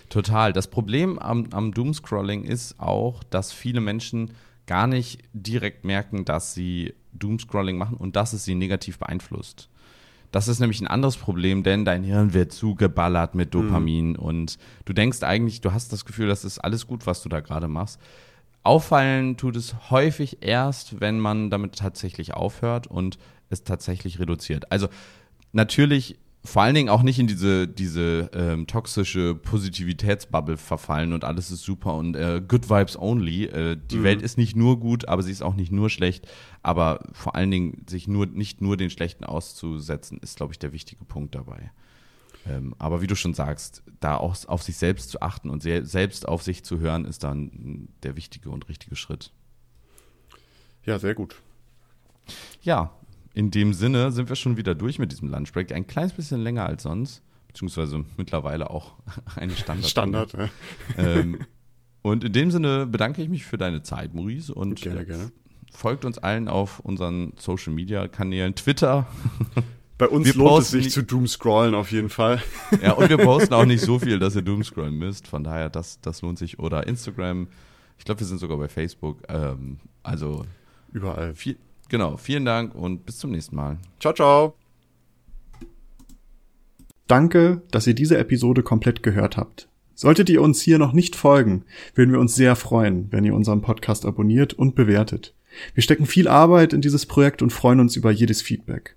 Total. 0.08 0.52
Das 0.52 0.68
Problem 0.68 1.18
am, 1.18 1.48
am 1.52 1.72
Doomscrolling 1.72 2.44
ist 2.44 2.80
auch, 2.80 3.22
dass 3.24 3.52
viele 3.52 3.80
Menschen 3.80 4.30
gar 4.66 4.86
nicht 4.86 5.20
direkt 5.32 5.84
merken, 5.84 6.24
dass 6.24 6.54
sie 6.54 6.94
Doomscrolling 7.12 7.76
machen 7.76 7.96
und 7.96 8.16
dass 8.16 8.32
es 8.32 8.44
sie 8.44 8.54
negativ 8.54 8.98
beeinflusst. 8.98 9.68
Das 10.30 10.48
ist 10.48 10.58
nämlich 10.58 10.80
ein 10.80 10.88
anderes 10.88 11.16
Problem, 11.16 11.62
denn 11.62 11.84
dein 11.84 12.02
Hirn 12.02 12.34
wird 12.34 12.52
zugeballert 12.52 13.34
mit 13.34 13.54
Dopamin 13.54 14.10
mhm. 14.10 14.16
und 14.16 14.58
du 14.84 14.92
denkst 14.92 15.22
eigentlich, 15.22 15.60
du 15.60 15.72
hast 15.72 15.92
das 15.92 16.04
Gefühl, 16.04 16.26
das 16.26 16.44
ist 16.44 16.58
alles 16.58 16.86
gut, 16.86 17.06
was 17.06 17.22
du 17.22 17.28
da 17.28 17.40
gerade 17.40 17.68
machst. 17.68 18.00
Auffallen 18.64 19.36
tut 19.36 19.56
es 19.56 19.90
häufig 19.90 20.38
erst, 20.40 21.00
wenn 21.00 21.20
man 21.20 21.50
damit 21.50 21.76
tatsächlich 21.76 22.34
aufhört 22.34 22.86
und 22.86 23.18
es 23.50 23.62
tatsächlich 23.62 24.18
reduziert. 24.18 24.72
Also 24.72 24.88
natürlich 25.52 26.18
vor 26.46 26.62
allen 26.62 26.74
Dingen 26.74 26.90
auch 26.90 27.02
nicht 27.02 27.18
in 27.18 27.26
diese, 27.26 27.66
diese 27.66 28.30
ähm, 28.34 28.66
toxische 28.66 29.34
Positivitätsbubble 29.34 30.58
verfallen 30.58 31.14
und 31.14 31.24
alles 31.24 31.50
ist 31.50 31.62
super 31.62 31.94
und 31.94 32.16
äh, 32.16 32.42
good 32.46 32.68
vibes 32.68 32.98
only. 32.98 33.44
Äh, 33.44 33.78
die 33.90 33.96
mhm. 33.96 34.04
Welt 34.04 34.22
ist 34.22 34.36
nicht 34.36 34.54
nur 34.54 34.78
gut, 34.78 35.08
aber 35.08 35.22
sie 35.22 35.32
ist 35.32 35.42
auch 35.42 35.54
nicht 35.54 35.72
nur 35.72 35.88
schlecht. 35.88 36.28
Aber 36.62 37.00
vor 37.12 37.34
allen 37.34 37.50
Dingen 37.50 37.84
sich 37.88 38.08
nur 38.08 38.26
nicht 38.26 38.60
nur 38.60 38.76
den 38.76 38.90
Schlechten 38.90 39.24
auszusetzen, 39.24 40.18
ist, 40.18 40.36
glaube 40.36 40.52
ich, 40.52 40.58
der 40.58 40.72
wichtige 40.72 41.06
Punkt 41.06 41.34
dabei. 41.34 41.70
Ähm, 42.46 42.74
aber 42.78 43.00
wie 43.00 43.06
du 43.06 43.16
schon 43.16 43.32
sagst, 43.34 43.82
da 44.00 44.16
auch 44.16 44.36
auf 44.46 44.62
sich 44.62 44.76
selbst 44.76 45.10
zu 45.10 45.22
achten 45.22 45.48
und 45.50 45.62
selbst 45.62 46.28
auf 46.28 46.42
sich 46.42 46.62
zu 46.64 46.78
hören, 46.78 47.04
ist 47.06 47.24
dann 47.24 47.88
der 48.02 48.16
wichtige 48.16 48.50
und 48.50 48.68
richtige 48.68 48.96
Schritt. 48.96 49.32
Ja, 50.84 50.98
sehr 50.98 51.14
gut. 51.14 51.36
Ja, 52.62 52.92
in 53.32 53.50
dem 53.50 53.72
Sinne 53.72 54.12
sind 54.12 54.28
wir 54.28 54.36
schon 54.36 54.56
wieder 54.56 54.74
durch 54.74 54.98
mit 54.98 55.10
diesem 55.12 55.28
Lunchbreak. 55.28 55.72
Ein 55.72 55.86
kleines 55.86 56.12
bisschen 56.12 56.40
länger 56.42 56.66
als 56.66 56.82
sonst. 56.82 57.22
beziehungsweise 57.48 58.04
mittlerweile 58.16 58.68
auch 58.70 58.94
eine 59.36 59.54
Standard. 59.56 59.88
Standard, 59.90 60.32
ja. 60.34 60.48
Ähm, 60.98 61.38
und 62.02 62.24
in 62.24 62.32
dem 62.34 62.50
Sinne 62.50 62.86
bedanke 62.86 63.22
ich 63.22 63.30
mich 63.30 63.44
für 63.46 63.56
deine 63.56 63.82
Zeit, 63.82 64.12
Maurice. 64.12 64.52
Und 64.52 64.82
Gerne, 64.82 65.06
gerne. 65.06 65.32
folgt 65.72 66.04
uns 66.04 66.18
allen 66.18 66.48
auf 66.48 66.80
unseren 66.80 67.32
Social 67.38 67.72
Media 67.72 68.06
Kanälen, 68.08 68.54
Twitter. 68.54 69.06
Bei 69.96 70.08
uns 70.08 70.26
Wir 70.26 70.34
lohnt 70.34 70.62
es 70.62 70.70
sich 70.70 70.90
zu 70.90 71.02
doomscrollen 71.02 71.74
auf 71.74 71.92
jeden 71.92 72.08
Fall. 72.08 72.42
Ja, 72.82 72.92
und 72.92 73.08
wir 73.08 73.18
posten 73.18 73.54
auch 73.54 73.64
nicht 73.64 73.80
so 73.84 73.98
viel, 74.00 74.18
dass 74.18 74.34
ihr 74.34 74.42
doomscrollen 74.42 74.94
müsst. 74.94 75.28
Von 75.28 75.44
daher, 75.44 75.70
das, 75.70 76.00
das 76.00 76.22
lohnt 76.22 76.38
sich. 76.38 76.58
Oder 76.58 76.86
Instagram. 76.86 77.46
Ich 77.98 78.04
glaube, 78.04 78.20
wir 78.20 78.26
sind 78.26 78.38
sogar 78.38 78.58
bei 78.58 78.68
Facebook. 78.68 79.22
Ähm, 79.28 79.78
also, 80.02 80.44
Überall. 80.92 81.34
viel, 81.34 81.56
genau. 81.88 82.16
Vielen 82.16 82.44
Dank 82.44 82.74
und 82.74 83.06
bis 83.06 83.18
zum 83.18 83.30
nächsten 83.30 83.54
Mal. 83.54 83.78
Ciao, 84.00 84.12
ciao. 84.12 84.56
Danke, 87.06 87.62
dass 87.70 87.86
ihr 87.86 87.94
diese 87.94 88.18
Episode 88.18 88.62
komplett 88.62 89.02
gehört 89.02 89.36
habt. 89.36 89.68
Solltet 89.94 90.28
ihr 90.28 90.42
uns 90.42 90.60
hier 90.60 90.78
noch 90.78 90.92
nicht 90.92 91.14
folgen, 91.14 91.64
würden 91.94 92.10
wir 92.10 92.18
uns 92.18 92.34
sehr 92.34 92.56
freuen, 92.56 93.12
wenn 93.12 93.22
ihr 93.22 93.34
unseren 93.34 93.62
Podcast 93.62 94.06
abonniert 94.06 94.52
und 94.54 94.74
bewertet. 94.74 95.34
Wir 95.74 95.84
stecken 95.84 96.06
viel 96.06 96.26
Arbeit 96.26 96.72
in 96.72 96.80
dieses 96.80 97.06
Projekt 97.06 97.42
und 97.42 97.52
freuen 97.52 97.78
uns 97.78 97.94
über 97.94 98.10
jedes 98.10 98.42
Feedback. 98.42 98.96